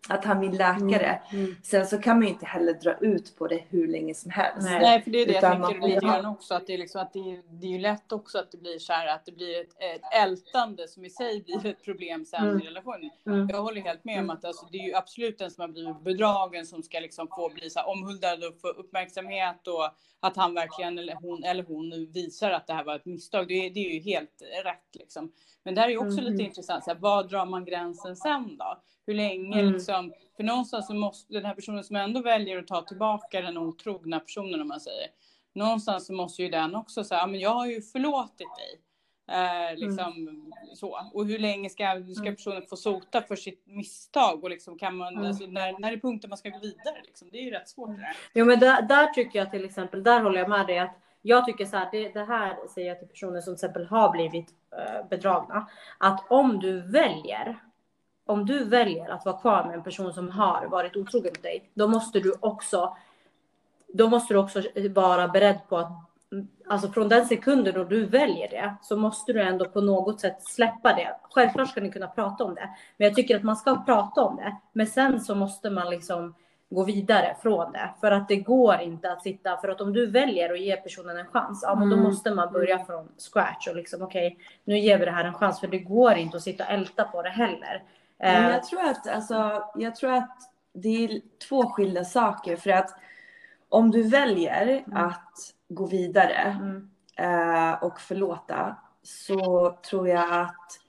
att 0.08 0.24
han 0.24 0.40
vill 0.40 0.52
läka 0.52 0.78
mm. 0.78 1.18
Mm. 1.32 1.56
Sen 1.62 1.86
så 1.86 1.98
kan 1.98 2.16
man 2.16 2.26
ju 2.26 2.32
inte 2.32 2.46
heller 2.46 2.74
dra 2.74 2.94
ut 2.94 3.36
på 3.36 3.46
det 3.46 3.64
hur 3.68 3.88
länge 3.88 4.14
som 4.14 4.30
helst. 4.30 4.68
Nej, 4.70 5.02
för 5.02 5.10
det 5.10 5.22
är 5.22 5.26
det 5.26 5.38
Utan 5.38 5.60
jag 5.60 5.70
tänker 5.70 5.88
lite 5.88 6.00
grann 6.00 6.26
också. 6.26 6.54
Att 6.54 6.66
det 6.66 6.74
är, 6.74 6.78
liksom, 6.78 7.00
att 7.00 7.12
det 7.12 7.18
är, 7.18 7.42
det 7.60 7.66
är 7.66 7.70
ju 7.70 7.78
lätt 7.78 8.12
också 8.12 8.38
att 8.38 8.50
det 8.52 8.58
blir 8.58 8.78
så 8.78 8.92
här 8.92 9.06
att 9.06 9.26
det 9.26 9.32
blir 9.32 9.60
ett, 9.60 9.70
ett 9.70 10.22
ältande 10.22 10.88
som 10.88 11.04
i 11.04 11.10
sig 11.10 11.42
blir 11.42 11.66
ett 11.66 11.84
problem 11.84 12.24
sen 12.24 12.48
mm. 12.48 12.62
i 12.62 12.66
relationen. 12.66 13.10
Mm. 13.26 13.48
Jag 13.48 13.62
håller 13.62 13.80
helt 13.80 14.04
med 14.04 14.14
om 14.14 14.24
mm. 14.24 14.36
att 14.36 14.44
alltså, 14.44 14.66
det 14.72 14.78
är 14.78 14.86
ju 14.86 14.94
absolut 14.94 15.38
den 15.38 15.50
som 15.50 15.60
har 15.60 15.68
blivit 15.68 16.00
bedragen 16.00 16.66
som 16.66 16.82
ska 16.82 17.00
liksom 17.00 17.28
få 17.36 17.50
bli 17.54 17.70
så 17.70 17.78
här 17.78 17.88
omhuldad 17.88 18.44
och 18.44 18.60
få 18.60 18.68
uppmärksamhet 18.68 19.68
och 19.68 19.90
att 20.20 20.36
han 20.36 20.54
verkligen 20.54 20.98
eller 20.98 21.14
hon 21.14 21.44
eller 21.44 21.62
hon 21.62 22.12
visar 22.12 22.50
att 22.50 22.66
det 22.66 22.72
här 22.72 22.84
var 22.84 22.96
ett 22.96 23.06
misstag. 23.06 23.48
Det 23.48 23.54
är, 23.54 23.70
det 23.70 23.80
är 23.80 23.94
ju 23.94 24.00
helt 24.00 24.42
rätt 24.64 24.94
liksom. 24.98 25.32
Men 25.62 25.74
det 25.74 25.80
här 25.80 25.88
är 25.88 25.92
ju 25.92 25.98
också 25.98 26.20
mm. 26.20 26.24
lite 26.24 26.42
intressant. 26.44 26.84
Så 26.84 26.90
här, 26.90 26.98
vad 26.98 27.28
drar 27.28 27.46
man 27.46 27.64
gränsen 27.64 28.16
sen 28.16 28.56
då? 28.56 28.82
Hur 29.08 29.14
länge 29.14 29.60
mm. 29.60 29.72
liksom? 29.72 30.12
För 30.36 30.42
någonstans 30.42 30.86
så 30.86 30.94
måste 30.94 31.34
den 31.34 31.44
här 31.44 31.54
personen 31.54 31.84
som 31.84 31.96
ändå 31.96 32.22
väljer 32.22 32.58
att 32.58 32.66
ta 32.66 32.82
tillbaka 32.82 33.40
den 33.40 33.58
otrogna 33.58 34.20
personen 34.20 34.60
om 34.60 34.68
man 34.68 34.80
säger. 34.80 35.08
Någonstans 35.54 36.06
så 36.06 36.12
måste 36.12 36.42
ju 36.42 36.48
den 36.48 36.74
också 36.74 37.04
säga, 37.04 37.26
men 37.26 37.40
jag 37.40 37.50
har 37.50 37.66
ju 37.66 37.82
förlåtit 37.82 38.48
dig. 38.56 38.80
Eh, 39.30 39.76
liksom 39.76 40.12
mm. 40.12 40.52
så. 40.74 40.98
Och 41.12 41.26
hur 41.26 41.38
länge 41.38 41.70
ska, 41.70 41.84
ska 42.14 42.22
mm. 42.22 42.36
personen 42.36 42.62
få 42.62 42.76
sota 42.76 43.22
för 43.22 43.36
sitt 43.36 43.66
misstag? 43.66 44.44
Och 44.44 44.50
liksom 44.50 44.78
kan 44.78 44.96
man, 44.96 45.14
mm. 45.14 45.26
alltså, 45.26 45.46
när, 45.46 45.78
när 45.78 45.92
är 45.92 45.96
punkten 45.96 46.30
man 46.30 46.38
ska 46.38 46.48
gå 46.48 46.58
vidare? 46.58 47.02
Liksom? 47.04 47.28
Det 47.32 47.38
är 47.38 47.42
ju 47.42 47.50
rätt 47.50 47.68
svårt. 47.68 47.96
Det. 47.96 48.14
Jo 48.34 48.44
men 48.44 48.60
där, 48.60 48.82
där 48.82 49.06
tycker 49.06 49.38
jag 49.38 49.50
till 49.50 49.64
exempel, 49.64 50.02
där 50.02 50.20
håller 50.20 50.38
jag 50.38 50.48
med 50.48 50.66
dig 50.66 50.78
att 50.78 50.98
jag 51.22 51.46
tycker 51.46 51.64
så 51.64 51.76
här, 51.76 51.88
det, 51.92 52.08
det, 52.08 52.24
här 52.24 52.56
säger 52.74 52.88
jag 52.88 52.98
till 52.98 53.08
personer 53.08 53.40
som 53.40 53.56
till 53.56 53.64
exempel 53.64 53.86
har 53.86 54.10
blivit 54.10 54.50
uh, 54.50 55.08
bedragna, 55.08 55.68
att 55.98 56.26
om 56.30 56.60
du 56.60 56.80
väljer 56.80 57.58
om 58.28 58.46
du 58.46 58.64
väljer 58.64 59.08
att 59.10 59.24
vara 59.24 59.38
kvar 59.38 59.64
med 59.64 59.74
en 59.74 59.82
person 59.82 60.12
som 60.12 60.30
har 60.30 60.66
varit 60.66 60.96
otrogen 60.96 61.32
mot 61.34 61.42
dig, 61.42 61.70
då 61.74 61.88
måste 61.88 62.20
du 62.20 62.34
också 62.40 62.96
då 63.92 64.08
måste 64.08 64.34
du 64.34 64.38
också 64.38 64.62
vara 64.90 65.28
beredd 65.28 65.58
på 65.68 65.76
att 65.76 65.92
alltså 66.66 66.88
från 66.92 67.08
den 67.08 67.26
sekunden 67.26 67.74
då 67.74 67.84
du 67.84 68.04
väljer 68.04 68.48
det 68.48 68.74
så 68.82 68.96
måste 68.96 69.32
du 69.32 69.42
ändå 69.42 69.64
på 69.64 69.80
något 69.80 70.20
sätt 70.20 70.42
släppa 70.42 70.92
det. 70.92 71.16
Självklart 71.30 71.68
ska 71.68 71.80
ni 71.80 71.90
kunna 71.90 72.06
prata 72.06 72.44
om 72.44 72.54
det, 72.54 72.70
men 72.96 73.06
jag 73.06 73.14
tycker 73.14 73.36
att 73.36 73.42
man 73.42 73.56
ska 73.56 73.84
prata 73.84 74.22
om 74.22 74.36
det. 74.36 74.56
Men 74.72 74.86
sen 74.86 75.20
så 75.20 75.34
måste 75.34 75.70
man 75.70 75.90
liksom 75.90 76.34
gå 76.70 76.84
vidare 76.84 77.36
från 77.42 77.72
det 77.72 77.90
för 78.00 78.10
att 78.10 78.28
det 78.28 78.36
går 78.36 78.80
inte 78.80 79.12
att 79.12 79.22
sitta 79.22 79.56
för 79.56 79.68
att 79.68 79.80
om 79.80 79.92
du 79.92 80.06
väljer 80.06 80.52
att 80.52 80.60
ge 80.60 80.76
personen 80.76 81.16
en 81.16 81.26
chans, 81.26 81.60
ja, 81.62 81.74
men 81.74 81.90
då 81.90 81.96
mm. 81.96 82.08
måste 82.08 82.30
man 82.30 82.52
börja 82.52 82.84
från 82.84 83.08
scratch 83.18 83.68
och 83.68 83.76
liksom 83.76 84.02
okej, 84.02 84.26
okay, 84.26 84.44
nu 84.64 84.78
ger 84.78 84.98
vi 84.98 85.04
det 85.04 85.10
här 85.10 85.24
en 85.24 85.34
chans 85.34 85.60
för 85.60 85.66
det 85.66 85.78
går 85.78 86.14
inte 86.14 86.36
att 86.36 86.42
sitta 86.42 86.64
och 86.64 86.70
älta 86.70 87.04
på 87.04 87.22
det 87.22 87.28
heller. 87.28 87.82
Men 88.18 88.52
jag 88.52 88.64
tror 88.64 88.84
att 88.84 89.08
alltså, 89.08 89.64
jag 89.74 89.96
tror 89.96 90.12
att 90.12 90.38
det 90.72 91.04
är 91.04 91.20
två 91.48 91.70
skilda 91.70 92.04
saker 92.04 92.56
för 92.56 92.70
att 92.70 92.94
om 93.68 93.90
du 93.90 94.02
väljer 94.02 94.66
mm. 94.66 94.96
att 94.96 95.54
gå 95.68 95.86
vidare 95.86 96.34
mm. 96.34 96.90
eh, 97.16 97.82
och 97.82 98.00
förlåta 98.00 98.76
så 99.02 99.70
tror 99.90 100.08
jag 100.08 100.40
att 100.40 100.80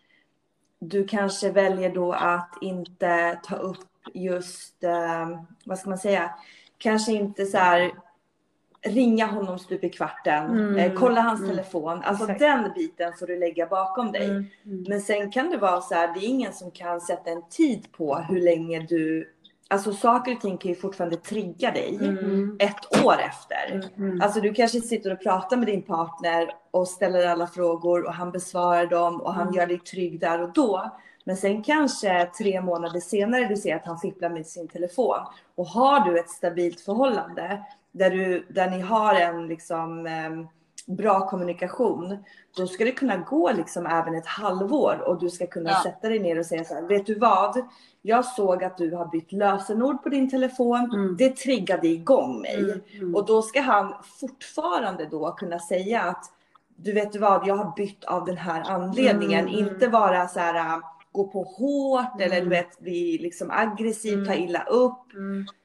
du 0.79 1.07
kanske 1.07 1.51
väljer 1.51 1.93
då 1.93 2.13
att 2.13 2.57
inte 2.61 3.39
ta 3.43 3.55
upp 3.55 3.87
just, 4.13 4.83
eh, 4.83 5.29
vad 5.63 5.79
ska 5.79 5.89
man 5.89 5.97
säga, 5.97 6.33
kanske 6.77 7.11
inte 7.11 7.45
så 7.45 7.57
här 7.57 7.91
ringa 8.81 9.25
honom 9.25 9.59
stup 9.59 9.83
i 9.83 9.89
kvarten, 9.89 10.45
mm. 10.45 10.75
eh, 10.75 10.93
kolla 10.93 11.21
hans 11.21 11.39
mm. 11.39 11.51
telefon. 11.51 12.01
Alltså 12.03 12.23
Exakt. 12.23 12.39
den 12.39 12.71
biten 12.75 13.13
får 13.19 13.27
du 13.27 13.39
lägga 13.39 13.65
bakom 13.65 14.11
dig. 14.11 14.25
Mm. 14.25 14.45
mm. 14.65 14.85
Men 14.87 15.01
sen 15.01 15.31
kan 15.31 15.49
det 15.49 15.57
vara 15.57 15.81
så 15.81 15.95
här, 15.95 16.13
det 16.13 16.19
är 16.19 16.27
ingen 16.27 16.53
som 16.53 16.71
kan 16.71 17.01
sätta 17.01 17.29
en 17.29 17.49
tid 17.49 17.91
på 17.91 18.15
hur 18.15 18.41
länge 18.41 18.79
du 18.89 19.33
Alltså 19.71 19.93
saker 19.93 20.35
och 20.35 20.41
ting 20.41 20.57
kan 20.57 20.69
ju 20.69 20.75
fortfarande 20.75 21.17
trigga 21.17 21.71
dig 21.71 21.97
mm. 22.01 22.57
ett 22.59 23.05
år 23.05 23.15
efter. 23.19 23.89
Mm. 23.97 24.21
Alltså 24.21 24.41
du 24.41 24.53
kanske 24.53 24.81
sitter 24.81 25.13
och 25.13 25.23
pratar 25.23 25.57
med 25.57 25.67
din 25.67 25.81
partner 25.81 26.49
och 26.71 26.87
ställer 26.87 27.27
alla 27.27 27.47
frågor 27.47 28.05
och 28.05 28.13
han 28.13 28.31
besvarar 28.31 28.85
dem 28.85 29.21
och 29.21 29.33
han 29.33 29.53
gör 29.53 29.67
dig 29.67 29.79
trygg 29.79 30.19
där 30.19 30.41
och 30.41 30.53
då. 30.53 30.91
Men 31.23 31.37
sen 31.37 31.63
kanske 31.63 32.29
tre 32.37 32.61
månader 32.61 32.99
senare 32.99 33.45
du 33.45 33.55
ser 33.55 33.75
att 33.75 33.85
han 33.85 33.99
fipplar 33.99 34.29
med 34.29 34.47
sin 34.47 34.67
telefon. 34.67 35.17
Och 35.55 35.65
har 35.65 35.99
du 35.99 36.19
ett 36.19 36.29
stabilt 36.29 36.81
förhållande 36.81 37.63
där, 37.91 38.09
du, 38.11 38.45
där 38.49 38.69
ni 38.69 38.81
har 38.81 39.15
en 39.15 39.47
liksom, 39.47 40.05
eh, 40.05 40.49
bra 40.89 41.27
kommunikation, 41.29 42.17
då 42.57 42.67
ska 42.67 42.85
det 42.85 42.91
kunna 42.91 43.17
gå 43.17 43.51
liksom 43.51 43.85
även 43.85 44.15
ett 44.15 44.25
halvår 44.25 45.03
och 45.07 45.19
du 45.19 45.29
ska 45.29 45.47
kunna 45.47 45.69
ja. 45.69 45.83
sätta 45.83 46.09
dig 46.09 46.19
ner 46.19 46.39
och 46.39 46.45
säga 46.45 46.63
så 46.63 46.73
här, 46.73 46.81
vet 46.81 47.05
du 47.05 47.15
vad? 47.15 47.61
Jag 48.01 48.25
såg 48.25 48.63
att 48.63 48.77
du 48.77 48.95
har 48.95 49.05
bytt 49.05 49.31
lösenord 49.31 50.03
på 50.03 50.09
din 50.09 50.29
telefon. 50.29 50.91
Mm. 50.93 51.15
Det 51.17 51.35
triggade 51.35 51.87
igång 51.87 52.41
mig. 52.41 52.59
Mm. 52.59 52.81
Mm. 52.93 53.15
Och 53.15 53.25
då 53.25 53.41
ska 53.41 53.61
han 53.61 53.93
fortfarande 54.19 55.05
då 55.05 55.31
kunna 55.31 55.59
säga 55.59 56.01
att 56.01 56.25
du 56.75 56.93
vet 56.93 57.15
vad, 57.15 57.47
jag 57.47 57.55
har 57.55 57.73
bytt 57.75 58.03
av 58.03 58.25
den 58.25 58.37
här 58.37 58.63
anledningen. 58.67 59.47
Mm. 59.47 59.59
Inte 59.59 59.87
vara 59.87 60.27
så 60.27 60.39
här 60.39 60.81
gå 61.11 61.27
på 61.27 61.43
hårt 61.43 62.21
eller 62.21 62.35
du 62.35 62.41
mm. 62.41 62.49
vet 62.49 62.79
bli 62.79 63.17
liksom 63.17 63.51
aggressiv, 63.51 64.25
ta 64.25 64.33
mm. 64.33 64.43
illa 64.43 64.63
upp. 64.63 65.05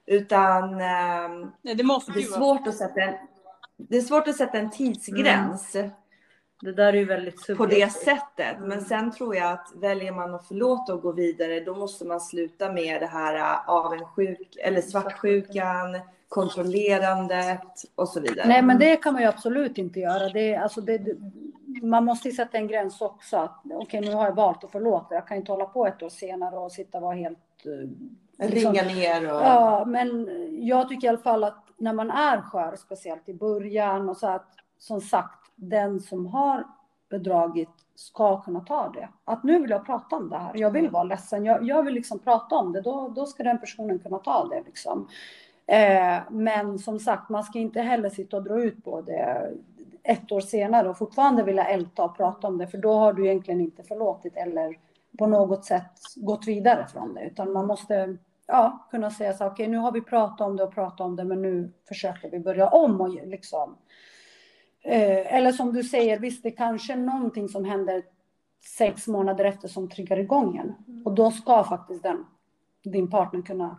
Utan 0.06 0.72
eh, 0.72 1.48
Nej, 1.62 1.74
det, 1.74 1.84
måste 1.84 2.12
det 2.12 2.20
är 2.20 2.22
svårt 2.22 2.66
att 2.66 2.76
sätta 2.76 3.00
en 3.00 3.14
det 3.76 3.96
är 3.96 4.00
svårt 4.00 4.28
att 4.28 4.36
sätta 4.36 4.58
en 4.58 4.70
tidsgräns. 4.70 5.74
Mm. 5.74 5.90
Det 6.60 6.72
där 6.72 6.92
är 6.92 6.92
ju 6.92 7.04
väldigt 7.04 7.40
subjektivt. 7.40 7.58
På 7.58 7.66
det 7.66 7.92
sättet. 7.92 8.56
Men 8.60 8.72
mm. 8.72 8.84
sen 8.84 9.12
tror 9.12 9.36
jag 9.36 9.52
att 9.52 9.72
väljer 9.74 10.12
man 10.12 10.34
att 10.34 10.48
förlåta 10.48 10.94
och 10.94 11.02
gå 11.02 11.12
vidare, 11.12 11.60
då 11.60 11.74
måste 11.74 12.04
man 12.04 12.20
sluta 12.20 12.72
med 12.72 13.00
det 13.00 13.06
här 13.06 13.34
äh, 13.34 13.68
avundsjuk 13.68 14.56
eller 14.62 14.80
svartsjukan, 14.80 16.00
kontrollerandet 16.28 17.60
och 17.94 18.08
så 18.08 18.20
vidare. 18.20 18.48
Nej, 18.48 18.62
men 18.62 18.78
det 18.78 18.96
kan 18.96 19.12
man 19.12 19.22
ju 19.22 19.28
absolut 19.28 19.78
inte 19.78 20.00
göra. 20.00 20.28
Det, 20.28 20.56
alltså 20.56 20.80
det, 20.80 20.98
man 21.84 22.04
måste 22.04 22.28
ju 22.28 22.34
sätta 22.34 22.58
en 22.58 22.66
gräns 22.66 23.00
också. 23.00 23.50
Okej, 23.64 23.76
okay, 23.76 24.00
nu 24.00 24.14
har 24.14 24.24
jag 24.24 24.34
valt 24.34 24.64
att 24.64 24.72
förlåta. 24.72 25.14
Jag 25.14 25.28
kan 25.28 25.36
inte 25.36 25.52
hålla 25.52 25.64
på 25.64 25.86
ett 25.86 26.02
år 26.02 26.08
senare 26.08 26.56
och 26.56 26.72
sitta 26.72 26.98
och 26.98 27.02
vara 27.02 27.14
helt... 27.14 27.38
Äh, 28.38 28.48
liksom, 28.50 28.72
Ringa 28.72 28.82
ner 28.82 29.34
och... 29.34 29.40
Ja, 29.40 29.84
men 29.86 30.28
jag 30.66 30.88
tycker 30.88 31.06
i 31.06 31.08
alla 31.08 31.18
fall 31.18 31.44
att 31.44 31.64
när 31.76 31.92
man 31.92 32.10
är 32.10 32.40
skör, 32.40 32.76
speciellt 32.76 33.28
i 33.28 33.34
början 33.34 34.08
och 34.08 34.16
så 34.16 34.26
att 34.26 34.48
som 34.78 35.00
sagt, 35.00 35.50
den 35.56 36.00
som 36.00 36.26
har 36.26 36.64
bedragit 37.10 37.68
ska 37.94 38.40
kunna 38.40 38.60
ta 38.60 38.88
det. 38.88 39.08
Att 39.24 39.44
nu 39.44 39.58
vill 39.58 39.70
jag 39.70 39.86
prata 39.86 40.16
om 40.16 40.28
det 40.28 40.38
här. 40.38 40.52
Jag 40.54 40.70
vill 40.70 40.90
vara 40.90 41.04
ledsen. 41.04 41.44
Jag, 41.44 41.64
jag 41.64 41.82
vill 41.82 41.94
liksom 41.94 42.18
prata 42.18 42.56
om 42.56 42.72
det. 42.72 42.80
Då, 42.80 43.08
då 43.08 43.26
ska 43.26 43.42
den 43.42 43.58
personen 43.58 43.98
kunna 43.98 44.18
ta 44.18 44.48
det 44.48 44.62
liksom. 44.66 45.08
Eh, 45.66 46.22
men 46.30 46.78
som 46.78 46.98
sagt, 46.98 47.28
man 47.28 47.44
ska 47.44 47.58
inte 47.58 47.80
heller 47.80 48.08
sitta 48.08 48.36
och 48.36 48.42
dra 48.42 48.62
ut 48.62 48.84
på 48.84 49.00
det 49.00 49.52
ett 50.04 50.32
år 50.32 50.40
senare 50.40 50.88
och 50.88 50.98
fortfarande 50.98 51.42
vilja 51.42 51.64
älta 51.64 52.04
och 52.04 52.16
prata 52.16 52.46
om 52.46 52.58
det, 52.58 52.66
för 52.66 52.78
då 52.78 52.92
har 52.92 53.12
du 53.12 53.26
egentligen 53.26 53.60
inte 53.60 53.82
förlåtit 53.82 54.36
eller 54.36 54.78
på 55.18 55.26
något 55.26 55.64
sätt 55.64 55.92
gått 56.16 56.46
vidare 56.46 56.86
från 56.86 57.14
det, 57.14 57.24
utan 57.24 57.52
man 57.52 57.66
måste 57.66 58.16
ja, 58.46 58.86
kunna 58.90 59.10
säga 59.10 59.32
så 59.32 59.46
okej, 59.46 59.52
okay, 59.52 59.68
nu 59.68 59.76
har 59.76 59.92
vi 59.92 60.00
pratat 60.00 60.40
om 60.40 60.56
det 60.56 60.62
och 60.62 60.74
pratat 60.74 61.00
om 61.00 61.16
det, 61.16 61.24
men 61.24 61.42
nu 61.42 61.72
försöker 61.88 62.30
vi 62.30 62.38
börja 62.38 62.68
om 62.68 63.00
och 63.00 63.08
liksom. 63.08 63.76
Eh, 64.82 65.34
eller 65.34 65.52
som 65.52 65.72
du 65.72 65.82
säger, 65.82 66.18
visst, 66.18 66.42
det 66.42 66.50
kanske 66.50 66.92
är 66.92 66.96
någonting 66.96 67.48
som 67.48 67.64
händer 67.64 68.02
sex 68.78 69.06
månader 69.06 69.44
efter 69.44 69.68
som 69.68 69.88
triggar 69.88 70.16
igång 70.16 70.56
en. 70.56 71.02
Och 71.04 71.12
då 71.12 71.30
ska 71.30 71.64
faktiskt 71.64 72.02
den, 72.02 72.26
din 72.82 73.10
partner 73.10 73.42
kunna 73.42 73.76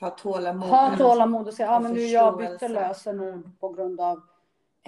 ha 0.00 0.10
tålamod, 0.10 0.68
ha 0.68 0.96
tålamod 0.96 1.48
och 1.48 1.54
säga, 1.54 1.68
ja 1.68 1.80
men 1.80 1.92
nu 1.92 2.00
jag 2.00 2.36
bytte 2.38 2.68
lösenord 2.68 3.60
på 3.60 3.68
grund 3.68 4.00
av 4.00 4.20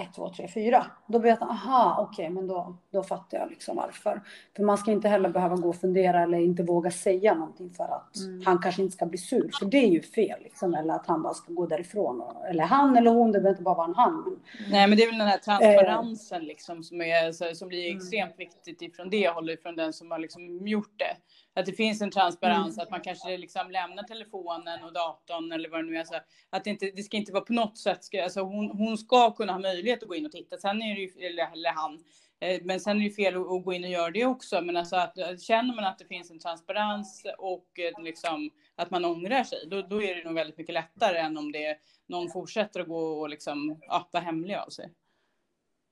1, 0.01 0.15
2, 0.15 0.31
3, 0.37 0.49
4. 0.49 0.87
Då 1.07 1.19
vet 1.19 1.41
man, 1.41 1.51
aha, 1.51 1.97
okej, 1.99 2.25
okay, 2.25 2.35
men 2.35 2.47
då, 2.47 2.77
då 2.93 3.03
fattar 3.03 3.39
jag 3.39 3.51
liksom 3.51 3.77
varför. 3.77 4.23
För 4.57 4.63
man 4.63 4.79
ska 4.79 4.91
inte 4.91 5.09
heller 5.09 5.29
behöva 5.29 5.57
gå 5.57 5.69
och 5.69 5.77
fundera 5.77 6.23
eller 6.23 6.39
inte 6.39 6.63
våga 6.63 6.91
säga 6.91 7.35
någonting 7.35 7.71
för 7.71 7.85
att 7.85 8.17
mm. 8.17 8.43
han 8.47 8.59
kanske 8.59 8.83
inte 8.83 8.97
ska 8.97 9.07
bli 9.07 9.19
sur. 9.19 9.51
För 9.59 9.67
det 9.67 9.77
är 9.77 9.89
ju 9.89 10.03
fel, 10.03 10.43
liksom, 10.43 10.75
eller 10.75 10.95
att 10.95 11.07
han 11.07 11.23
bara 11.23 11.35
ska 11.35 11.53
gå 11.53 11.67
därifrån. 11.67 12.21
Och, 12.21 12.49
eller 12.49 12.65
han 12.65 12.97
eller 12.97 13.11
hon, 13.11 13.33
det 13.33 13.41
behöver 13.41 13.51
inte 13.51 13.63
bara 13.63 13.75
vara 13.75 13.89
en 13.89 13.95
han. 13.95 14.25
Men... 14.25 14.71
Nej, 14.71 14.89
men 14.89 14.99
det 14.99 15.05
är 15.05 15.11
väl 15.11 15.19
den 15.19 15.29
här 15.29 15.39
transparensen 15.39 16.41
eh. 16.41 16.47
liksom, 16.47 16.83
som, 16.83 17.01
är, 17.01 17.55
som 17.55 17.69
blir 17.69 17.87
mm. 17.87 17.97
extremt 17.97 18.35
viktigt 18.39 18.83
ifrån 18.83 19.11
det 19.11 19.29
hållet, 19.29 19.59
ifrån 19.59 19.77
den 19.77 19.93
som 19.93 20.11
har 20.11 20.19
liksom 20.19 20.69
gjort 20.69 20.95
det 20.99 21.17
att 21.55 21.67
det 21.67 21.73
finns 21.73 22.03
en 22.03 22.11
transparens, 22.11 22.77
mm. 22.77 22.83
att 22.83 22.91
man 22.91 23.01
kanske 23.01 23.37
liksom 23.37 23.71
lämnar 23.71 24.03
telefonen 24.03 24.85
och 24.85 24.93
datorn 24.93 25.53
eller 25.53 25.69
vad 25.69 25.85
det 25.85 25.91
nu 25.91 25.97
är. 25.97 26.05
Så 26.05 26.15
att 26.51 26.65
det, 26.65 26.71
inte, 26.71 26.91
det 26.97 27.03
ska 27.03 27.17
inte 27.17 27.33
vara 27.33 27.45
på 27.45 27.53
något 27.53 27.79
sätt, 27.79 28.05
ska, 28.05 28.23
alltså 28.23 28.41
hon, 28.41 28.71
hon 28.71 28.99
ska 28.99 29.31
kunna 29.31 29.53
ha 29.53 29.61
möjlighet 29.61 30.03
att 30.03 30.09
gå 30.09 30.15
in 30.15 30.27
och 30.27 30.33
titta. 30.33 30.57
Sen 30.57 30.83
är 30.83 30.95
det 30.95 31.01
ju, 31.01 31.27
eller, 31.27 31.53
eller 31.53 31.71
han, 31.71 32.05
eh, 32.41 32.61
men 32.65 32.81
sen 32.81 33.01
är 33.01 33.05
det 33.05 33.11
fel 33.11 33.37
att, 33.37 33.65
gå 33.65 33.73
in 33.73 33.85
och 33.85 33.91
göra 33.91 34.11
det 34.11 34.25
också. 34.25 34.61
Men 34.61 34.77
alltså 34.77 34.97
att 34.97 35.19
eh, 35.19 35.37
känner 35.37 35.75
man 35.75 35.85
att 35.85 35.99
det 35.99 36.05
finns 36.05 36.31
en 36.31 36.39
transparens 36.39 37.27
och 37.39 37.79
eh, 37.79 38.03
liksom 38.05 38.51
att 38.75 38.91
man 38.91 39.05
ångrar 39.05 39.45
sig, 39.45 39.59
då, 39.67 39.83
då 39.83 40.03
är 40.03 40.15
det 40.15 40.25
nog 40.25 40.35
väldigt 40.35 40.59
mycket 40.59 40.75
lättare 40.75 41.19
än 41.19 41.39
om 41.39 41.53
det 41.53 41.79
någon 42.07 42.31
fortsätter 42.31 42.81
att 42.81 42.89
gå 42.89 43.21
och 43.21 43.29
liksom, 43.29 43.81
ja, 43.81 44.09
vara 44.13 44.25
hemlig 44.25 44.55
av 44.55 44.69
sig. 44.69 44.93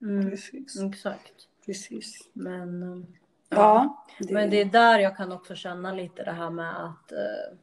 Mm, 0.03 0.31
Precis. 0.31 0.83
Exakt. 0.83 1.33
Precis. 1.67 2.31
Men 2.33 3.07
Ja, 3.49 4.05
det... 4.19 4.35
men 4.35 4.51
det 4.51 4.61
är 4.61 4.65
där 4.65 4.99
jag 4.99 5.17
kan 5.17 5.33
också 5.33 5.55
känna 5.55 5.93
lite 5.93 6.25
det 6.25 6.33
här 6.33 6.51
med 6.51 6.85
att, 6.85 7.13
uh, 7.13 7.59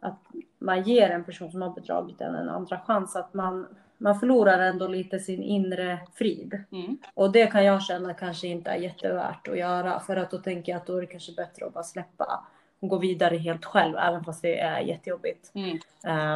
att 0.00 0.20
man 0.58 0.82
ger 0.82 1.10
en 1.10 1.24
person 1.24 1.50
som 1.50 1.62
har 1.62 1.70
bedragit 1.70 2.20
en 2.20 2.34
en 2.34 2.48
andra 2.48 2.80
chans. 2.80 3.16
Att 3.16 3.34
man, 3.34 3.66
man 3.98 4.20
förlorar 4.20 4.58
ändå 4.58 4.88
lite 4.88 5.18
sin 5.18 5.42
inre 5.42 5.98
frid. 6.14 6.64
Mm. 6.72 6.98
Och 7.14 7.32
det 7.32 7.46
kan 7.46 7.64
jag 7.64 7.82
känna 7.82 8.14
kanske 8.14 8.46
inte 8.46 8.70
är 8.70 8.76
jättevärt 8.76 9.48
att 9.48 9.58
göra. 9.58 10.00
För 10.00 10.16
att 10.16 10.30
då 10.30 10.38
tänker 10.38 10.72
jag 10.72 10.80
att 10.80 10.86
då 10.86 10.96
är 10.96 11.00
det 11.00 11.06
kanske 11.06 11.32
bättre 11.32 11.66
att 11.66 11.74
bara 11.74 11.84
släppa 11.84 12.46
och 12.80 12.88
gå 12.88 12.98
vidare 12.98 13.36
helt 13.36 13.64
själv. 13.64 13.96
Även 13.96 14.24
fast 14.24 14.42
det 14.42 14.60
är 14.60 14.80
jättejobbigt. 14.80 15.52
Mm. 15.54 15.78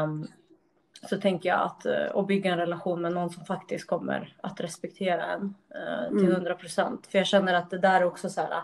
Um, 0.02 0.28
så 1.02 1.20
tänker 1.20 1.48
jag 1.48 1.60
att 1.60 1.84
och 1.86 2.22
eh, 2.22 2.26
bygga 2.26 2.52
en 2.52 2.58
relation 2.58 3.02
med 3.02 3.12
någon 3.12 3.30
som 3.30 3.44
faktiskt 3.44 3.86
kommer 3.86 4.36
att 4.40 4.60
respektera 4.60 5.26
en 5.26 5.54
eh, 5.74 6.08
till 6.08 6.26
mm. 6.26 6.34
hundra 6.34 6.54
procent. 6.54 7.06
För 7.06 7.18
jag 7.18 7.26
känner 7.26 7.54
att 7.54 7.70
det 7.70 7.78
där 7.78 8.00
är 8.00 8.04
också 8.04 8.28
så 8.28 8.40
här. 8.40 8.62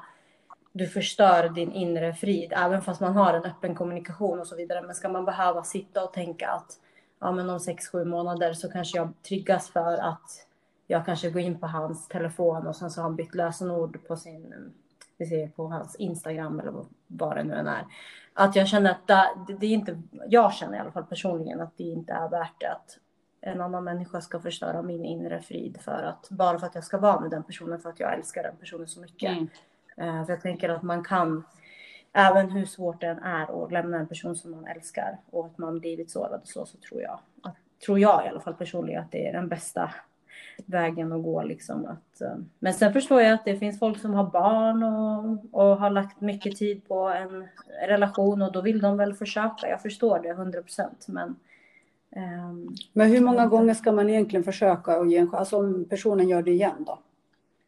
Du 0.73 0.87
förstör 0.87 1.49
din 1.49 1.73
inre 1.73 2.15
frid, 2.15 2.53
även 2.57 2.83
fast 2.83 3.01
man 3.01 3.13
har 3.13 3.35
en 3.35 3.45
öppen 3.45 3.75
kommunikation 3.75 4.41
och 4.41 4.47
så 4.47 4.57
vidare. 4.57 4.83
Men 4.83 4.95
ska 4.95 5.09
man 5.09 5.25
behöva 5.25 5.63
sitta 5.63 6.05
och 6.05 6.13
tänka 6.13 6.49
att 6.49 6.79
ja, 7.21 7.33
men 7.33 7.51
om 7.51 7.61
sex, 7.61 7.89
sju 7.89 8.05
månader 8.05 8.53
så 8.53 8.71
kanske 8.71 8.99
jag 8.99 9.13
triggas 9.23 9.71
för 9.71 9.97
att 9.97 10.47
jag 10.87 11.07
kanske 11.07 11.31
går 11.31 11.43
in 11.43 11.59
på 11.59 11.67
hans 11.67 12.09
telefon 12.09 12.67
och 12.67 12.77
sen 12.77 12.91
så 12.91 13.01
har 13.01 13.09
han 13.09 13.17
bytt 13.17 13.35
lösenord 13.35 14.07
på 14.09 14.17
sin, 14.17 14.73
vi 15.17 15.27
ser 15.27 15.49
på 15.49 15.67
hans 15.67 15.97
Instagram 15.97 16.61
eller 16.61 16.73
vad 17.17 17.37
det 17.37 17.45
nu 17.45 17.55
än 17.55 17.67
är 17.67 17.85
att 18.35 18.57
jag 18.57 18.69
känner 18.69 18.91
att 18.91 19.07
det, 19.07 19.55
det, 19.61 19.67
är 19.67 19.71
inte, 19.71 20.03
jag 20.29 20.55
känner 20.55 20.77
i 20.77 20.81
alla 20.81 20.93
fall 20.93 21.05
personligen 21.05 21.61
att 21.61 21.77
det 21.77 21.85
inte 21.85 22.13
är 22.13 22.29
värt 22.29 22.61
det 22.61 22.73
att 22.73 22.99
en 23.41 23.61
annan 23.61 23.85
människa 23.85 24.21
ska 24.21 24.41
förstöra 24.41 24.83
min 24.83 25.05
inre 25.05 25.43
frid 25.43 25.79
för 25.81 26.03
att 26.03 26.29
bara 26.31 26.59
för 26.59 26.67
att 26.67 26.75
jag 26.75 26.85
ska 26.85 26.99
vara 26.99 27.21
med 27.21 27.31
den 27.31 27.43
personen 27.43 27.81
för 27.81 27.89
att 27.89 28.01
jag 28.01 28.15
älskar 28.15 28.43
den 28.43 28.57
personen 28.57 28.89
så 28.89 29.01
mycket. 29.01 29.33
Mm. 29.33 29.49
Uh, 29.99 30.27
för 30.27 30.33
jag 30.33 30.41
tänker 30.41 30.69
att 30.69 30.83
man 30.83 31.05
kan, 31.05 31.45
även 32.13 32.51
hur 32.51 32.67
svårt 32.67 33.01
det 33.01 33.07
än 33.07 33.19
är 33.19 33.65
att 33.65 33.73
lämna 33.73 33.97
en 33.97 34.09
person 34.09 34.37
som 34.37 34.51
man 34.51 34.67
älskar 34.67 35.19
och 35.31 35.47
att 35.47 35.59
man 35.59 35.81
blivit 35.81 36.11
sårad 36.11 36.41
och 36.41 36.49
så, 36.49 36.67
så 36.67 36.79
tror 36.79 37.03
jag, 37.03 37.19
att, 37.43 37.57
tror 37.87 37.99
jag 37.99 38.27
i 38.27 38.29
alla 38.29 38.41
fall 38.41 38.55
personligen 38.55 39.03
att 39.03 39.13
det 39.13 39.29
är 39.29 39.33
den 39.33 39.49
bästa 39.49 39.91
vägen 40.67 41.13
att 41.13 41.23
gå. 41.23 41.43
Liksom 41.43 41.87
att, 41.87 42.21
eh, 42.21 42.37
men 42.59 42.75
sen 42.75 42.93
förstår 42.93 43.21
jag 43.21 43.33
att 43.33 43.45
det 43.45 43.57
finns 43.57 43.79
folk 43.79 43.99
som 44.01 44.15
har 44.15 44.31
barn 44.31 44.83
och, 44.83 45.61
och 45.61 45.77
har 45.77 45.91
lagt 45.91 46.21
mycket 46.21 46.57
tid 46.57 46.89
på 46.89 47.09
en 47.09 47.49
relation 47.87 48.43
och 48.43 48.53
då 48.53 48.61
vill 48.61 48.81
de 48.81 48.97
väl 48.97 49.15
försöka. 49.15 49.69
Jag 49.69 49.83
förstår 49.83 50.19
det 50.19 50.29
100 50.29 50.63
procent. 50.63 51.07
Men, 51.09 51.37
um, 52.17 52.75
men 52.93 53.11
hur 53.11 53.21
många 53.21 53.47
gånger 53.47 53.75
ska 53.75 53.93
man 53.93 54.11
egentligen 54.11 54.45
försöka 54.45 54.99
och 54.99 55.07
ge 55.07 55.19
en 55.19 55.35
Alltså 55.35 55.57
om 55.57 55.85
personen 55.85 56.29
gör 56.29 56.43
det 56.43 56.51
igen 56.51 56.85
då? 56.87 56.99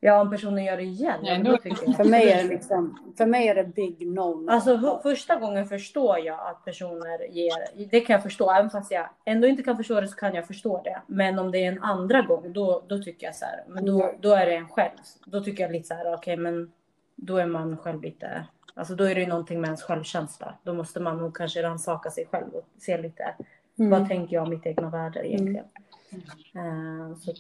Ja, 0.00 0.20
om 0.20 0.30
personen 0.30 0.64
gör 0.64 0.76
det 0.76 0.82
igen. 0.82 1.18
Ja, 1.22 1.38
då 1.38 1.58
för, 1.96 2.04
mig 2.04 2.30
är 2.30 2.42
det 2.42 2.48
liksom, 2.48 3.12
för 3.16 3.26
mig 3.26 3.48
är 3.48 3.54
det 3.54 3.64
big 3.64 4.06
no. 4.06 4.50
Alltså 4.50 5.00
första 5.02 5.36
gången 5.36 5.66
förstår 5.66 6.18
jag 6.18 6.40
att 6.50 6.64
personer 6.64 7.28
ger, 7.30 7.88
det 7.90 8.00
kan 8.00 8.14
jag 8.14 8.22
förstå, 8.22 8.50
även 8.50 8.70
fast 8.70 8.90
jag 8.90 9.08
ändå 9.24 9.48
inte 9.48 9.62
kan 9.62 9.76
förstå 9.76 10.00
det 10.00 10.08
så 10.08 10.16
kan 10.16 10.34
jag 10.34 10.46
förstå 10.46 10.82
det. 10.84 11.02
Men 11.06 11.38
om 11.38 11.50
det 11.50 11.64
är 11.64 11.72
en 11.72 11.82
andra 11.82 12.22
gång, 12.22 12.52
då, 12.52 12.82
då 12.86 12.98
tycker 12.98 13.26
jag 13.26 13.34
så 13.34 13.44
här, 13.44 13.64
men 13.68 13.86
då, 13.86 14.02
mm. 14.02 14.16
då 14.20 14.30
är 14.30 14.46
det 14.46 14.54
en 14.54 14.68
själv. 14.68 14.98
Då 15.26 15.40
tycker 15.40 15.62
jag 15.62 15.72
lite 15.72 15.88
så 15.88 15.94
här, 15.94 16.04
okej, 16.04 16.14
okay, 16.14 16.36
men 16.36 16.72
då 17.16 17.36
är 17.36 17.46
man 17.46 17.76
själv 17.76 18.02
lite, 18.02 18.46
alltså 18.74 18.94
då 18.94 19.04
är 19.04 19.14
det 19.14 19.20
ju 19.20 19.26
någonting 19.26 19.60
med 19.60 19.68
ens 19.68 19.82
självkänsla. 19.82 20.54
Då 20.62 20.74
måste 20.74 21.00
man 21.00 21.18
nog 21.18 21.36
kanske 21.36 21.62
rannsaka 21.62 22.10
sig 22.10 22.26
själv 22.26 22.54
och 22.54 22.64
se 22.78 22.98
lite, 22.98 23.34
mm. 23.78 23.90
vad 23.90 24.08
tänker 24.08 24.34
jag 24.34 24.42
om 24.42 24.50
mitt 24.50 24.66
egna 24.66 24.90
värde 24.90 25.28
egentligen? 25.28 25.66
Mm. 26.54 27.10
Uh, 27.10 27.16
så 27.16 27.32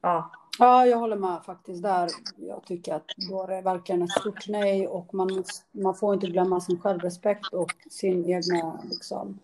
ja. 0.00 0.30
Ja, 0.58 0.86
jag 0.86 0.98
håller 0.98 1.16
med 1.16 1.44
faktiskt 1.44 1.82
där. 1.82 2.10
Jag 2.36 2.64
tycker 2.64 2.94
att 2.94 3.04
då 3.30 3.42
är 3.42 3.48
det 3.48 3.62
verkligen 3.62 4.02
ett 4.02 4.10
stort 4.10 4.48
nej 4.48 4.88
och 4.88 5.14
man, 5.14 5.44
man 5.72 5.94
får 5.94 6.14
inte 6.14 6.26
glömma 6.26 6.60
sin 6.60 6.80
självrespekt 6.80 7.52
och 7.52 7.72
sin 7.90 8.24
egna 8.24 8.80
liksom, 8.90 9.38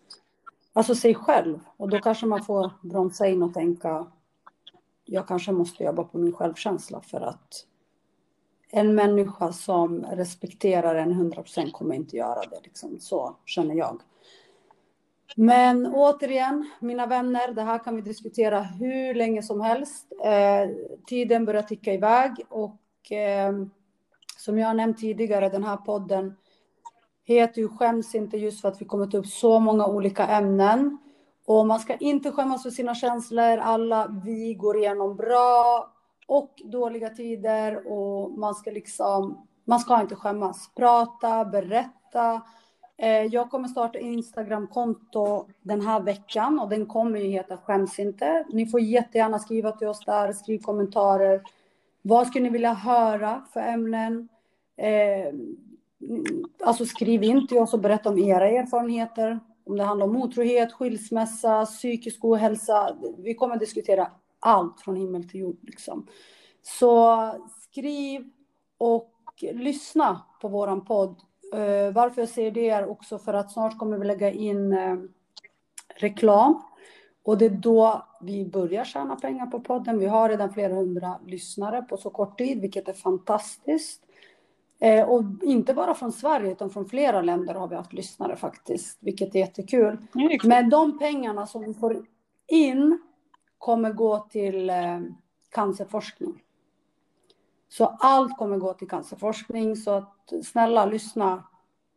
alltså 0.72 0.94
sig 0.94 1.14
själv. 1.14 1.60
Och 1.76 1.88
då 1.88 1.98
kanske 1.98 2.26
man 2.26 2.44
får 2.44 2.70
bromsa 2.82 3.26
in 3.26 3.42
och 3.42 3.54
tänka, 3.54 4.06
jag 5.04 5.28
kanske 5.28 5.52
måste 5.52 5.84
jobba 5.84 6.04
på 6.04 6.18
min 6.18 6.32
självkänsla 6.32 7.00
för 7.00 7.20
att 7.20 7.66
en 8.70 8.94
människa 8.94 9.52
som 9.52 10.04
respekterar 10.12 10.94
en 10.94 11.32
100% 11.32 11.70
kommer 11.70 11.94
inte 11.94 12.16
göra 12.16 12.40
det. 12.40 12.60
Liksom. 12.62 13.00
Så 13.00 13.36
känner 13.46 13.74
jag. 13.74 14.00
Men 15.36 15.86
återigen, 15.86 16.70
mina 16.80 17.06
vänner, 17.06 17.52
det 17.52 17.62
här 17.62 17.78
kan 17.78 17.96
vi 17.96 18.02
diskutera 18.02 18.60
hur 18.60 19.14
länge 19.14 19.42
som 19.42 19.60
helst. 19.60 20.12
Eh, 20.24 20.70
tiden 21.06 21.44
börjar 21.44 21.62
ticka 21.62 21.92
iväg 21.92 22.32
och 22.48 23.12
eh, 23.12 23.52
som 24.36 24.58
jag 24.58 24.66
har 24.66 24.74
nämnt 24.74 24.98
tidigare, 24.98 25.48
den 25.48 25.64
här 25.64 25.76
podden 25.76 26.34
heter 27.24 27.60
ju 27.60 27.68
Skäms 27.68 28.14
inte 28.14 28.36
just 28.36 28.60
för 28.60 28.68
att 28.68 28.80
vi 28.80 28.84
kommer 28.84 29.06
ta 29.06 29.18
upp 29.18 29.26
så 29.26 29.60
många 29.60 29.86
olika 29.86 30.26
ämnen. 30.26 30.98
Och 31.46 31.66
man 31.66 31.80
ska 31.80 31.96
inte 31.96 32.32
skämmas 32.32 32.62
för 32.62 32.70
sina 32.70 32.94
känslor. 32.94 33.58
Alla 33.58 34.20
vi 34.24 34.54
går 34.54 34.76
igenom 34.76 35.16
bra 35.16 35.92
och 36.26 36.62
dåliga 36.64 37.10
tider 37.10 37.92
och 37.92 38.38
man 38.38 38.54
ska 38.54 38.70
liksom, 38.70 39.46
man 39.64 39.80
ska 39.80 40.00
inte 40.00 40.16
skämmas. 40.16 40.70
Prata, 40.74 41.44
berätta. 41.44 42.42
Eh, 43.02 43.24
jag 43.24 43.50
kommer 43.50 43.68
starta 43.68 43.98
Instagramkonto 43.98 45.46
den 45.62 45.80
här 45.80 46.00
veckan 46.00 46.58
och 46.58 46.68
den 46.68 46.86
kommer 46.86 47.18
ju 47.20 47.28
heta 47.28 47.56
Skäms 47.56 47.98
inte. 47.98 48.44
Ni 48.52 48.66
får 48.66 48.80
jättegärna 48.80 49.38
skriva 49.38 49.72
till 49.72 49.88
oss 49.88 50.04
där, 50.06 50.32
skriv 50.32 50.58
kommentarer. 50.58 51.42
Vad 52.02 52.26
skulle 52.26 52.44
ni 52.44 52.50
vilja 52.50 52.72
höra 52.72 53.44
för 53.52 53.60
ämnen? 53.60 54.28
Eh, 54.76 55.34
alltså 56.64 56.86
skriv 56.86 57.22
in 57.22 57.46
till 57.46 57.58
oss 57.58 57.74
och 57.74 57.80
berätta 57.80 58.08
om 58.08 58.18
era 58.18 58.48
erfarenheter. 58.48 59.40
Om 59.64 59.76
det 59.76 59.84
handlar 59.84 60.06
om 60.06 60.16
otrohet, 60.16 60.72
skilsmässa, 60.72 61.66
psykisk 61.66 62.24
ohälsa. 62.24 62.96
Vi 63.18 63.34
kommer 63.34 63.56
diskutera 63.56 64.10
allt 64.40 64.80
från 64.80 64.96
himmel 64.96 65.28
till 65.28 65.40
jord. 65.40 65.58
Liksom. 65.62 66.06
Så 66.62 67.18
skriv 67.62 68.30
och 68.78 69.12
lyssna 69.40 70.22
på 70.40 70.48
våran 70.48 70.84
podd. 70.84 71.16
Uh, 71.54 71.92
varför 71.92 72.22
jag 72.22 72.28
säger 72.28 72.50
det 72.50 72.70
är 72.70 72.90
också 72.90 73.18
för 73.18 73.34
att 73.34 73.52
snart 73.52 73.78
kommer 73.78 73.98
vi 73.98 74.06
lägga 74.06 74.30
in 74.30 74.72
uh, 74.72 75.02
reklam. 75.96 76.62
Och 77.24 77.38
det 77.38 77.44
är 77.44 77.50
då 77.50 78.06
vi 78.20 78.44
börjar 78.44 78.84
tjäna 78.84 79.16
pengar 79.16 79.46
på 79.46 79.60
podden. 79.60 79.98
Vi 79.98 80.06
har 80.06 80.28
redan 80.28 80.52
flera 80.52 80.74
hundra 80.74 81.18
lyssnare 81.26 81.82
på 81.82 81.96
så 81.96 82.10
kort 82.10 82.38
tid, 82.38 82.60
vilket 82.60 82.88
är 82.88 82.92
fantastiskt. 82.92 84.02
Eh, 84.82 85.08
och 85.08 85.22
inte 85.42 85.74
bara 85.74 85.94
från 85.94 86.12
Sverige, 86.12 86.52
utan 86.52 86.70
från 86.70 86.88
flera 86.88 87.22
länder 87.22 87.54
har 87.54 87.68
vi 87.68 87.76
haft 87.76 87.92
lyssnare 87.92 88.36
faktiskt, 88.36 88.98
vilket 89.00 89.34
är 89.34 89.38
jättekul. 89.38 89.98
Mm. 90.14 90.38
Men 90.44 90.70
de 90.70 90.98
pengarna 90.98 91.46
som 91.46 91.62
vi 91.62 91.74
får 91.74 92.06
in 92.46 92.98
kommer 93.58 93.92
gå 93.92 94.18
till 94.18 94.70
eh, 94.70 95.00
cancerforskning. 95.50 96.42
Så 97.72 97.84
allt 97.84 98.36
kommer 98.36 98.56
gå 98.56 98.74
till 98.74 98.88
cancerforskning, 98.88 99.76
så 99.76 99.90
att 99.90 100.32
snälla 100.44 100.86
lyssna, 100.86 101.44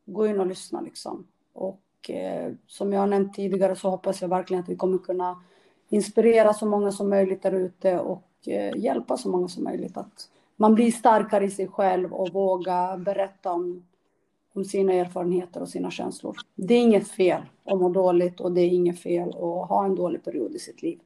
gå 0.05 0.27
in 0.27 0.39
och 0.39 0.47
lyssna 0.47 0.81
liksom. 0.81 1.27
Och 1.53 2.09
eh, 2.09 2.53
som 2.67 2.93
jag 2.93 2.99
har 2.99 3.07
nämnt 3.07 3.33
tidigare 3.33 3.75
så 3.75 3.89
hoppas 3.89 4.21
jag 4.21 4.29
verkligen 4.29 4.63
att 4.63 4.69
vi 4.69 4.75
kommer 4.75 4.97
kunna 4.97 5.43
inspirera 5.89 6.53
så 6.53 6.65
många 6.65 6.91
som 6.91 7.09
möjligt 7.09 7.43
där 7.43 7.51
ute 7.51 7.99
och 7.99 8.27
eh, 8.47 8.77
hjälpa 8.77 9.17
så 9.17 9.29
många 9.29 9.47
som 9.47 9.63
möjligt 9.63 9.97
att 9.97 10.29
man 10.55 10.75
blir 10.75 10.91
starkare 10.91 11.45
i 11.45 11.51
sig 11.51 11.67
själv 11.67 12.13
och 12.13 12.29
våga 12.29 12.97
berätta 12.97 13.51
om, 13.51 13.85
om 14.53 14.65
sina 14.65 14.93
erfarenheter 14.93 15.61
och 15.61 15.69
sina 15.69 15.91
känslor. 15.91 16.38
Det 16.55 16.73
är 16.73 16.81
inget 16.81 17.07
fel 17.07 17.41
att 17.65 17.79
må 17.79 17.89
dåligt 17.89 18.39
och 18.39 18.51
det 18.51 18.61
är 18.61 18.69
inget 18.69 18.99
fel 18.99 19.29
att 19.29 19.69
ha 19.69 19.85
en 19.85 19.95
dålig 19.95 20.23
period 20.23 20.55
i 20.55 20.59
sitt 20.59 20.81
liv. 20.81 20.99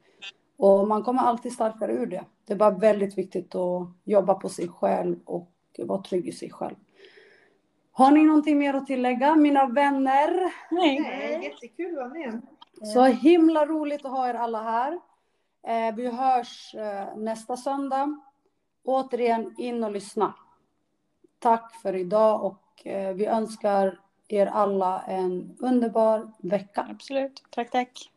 Och 0.60 0.88
man 0.88 1.02
kommer 1.02 1.22
alltid 1.22 1.52
starkare 1.52 1.92
ur 1.92 2.06
det. 2.06 2.24
Det 2.44 2.52
är 2.52 2.56
bara 2.56 2.70
väldigt 2.70 3.18
viktigt 3.18 3.54
att 3.54 3.88
jobba 4.04 4.34
på 4.34 4.48
sig 4.48 4.68
själv 4.68 5.16
och 5.24 5.50
vara 5.78 6.02
trygg 6.02 6.28
i 6.28 6.32
sig 6.32 6.50
själv. 6.50 6.74
Har 7.92 8.10
ni 8.10 8.24
någonting 8.24 8.58
mer 8.58 8.74
att 8.74 8.86
tillägga, 8.86 9.36
mina 9.36 9.66
vänner? 9.66 10.52
Nej, 10.70 11.00
Nej 11.00 11.44
jättekul 11.44 11.90
att 11.90 11.96
vara 11.96 12.08
med. 12.08 12.40
Så 12.94 13.04
himla 13.04 13.66
roligt 13.66 14.04
att 14.04 14.10
ha 14.10 14.28
er 14.28 14.34
alla 14.34 14.62
här. 14.62 15.00
Eh, 15.66 15.94
vi 15.94 16.10
hörs 16.10 16.74
eh, 16.74 17.16
nästa 17.16 17.56
söndag 17.56 18.20
återigen 18.84 19.54
in 19.58 19.84
och 19.84 19.92
lyssna. 19.92 20.34
Tack 21.38 21.74
för 21.82 21.94
idag 21.96 22.44
och 22.44 22.86
eh, 22.86 23.14
vi 23.14 23.26
önskar 23.26 24.00
er 24.28 24.46
alla 24.46 25.02
en 25.02 25.56
underbar 25.60 26.32
vecka. 26.38 26.86
Absolut. 26.90 27.44
Tack, 27.50 27.70
tack. 27.70 28.10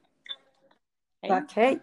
Hej. 1.22 1.30
Tack, 1.30 1.54
hej. 1.56 1.80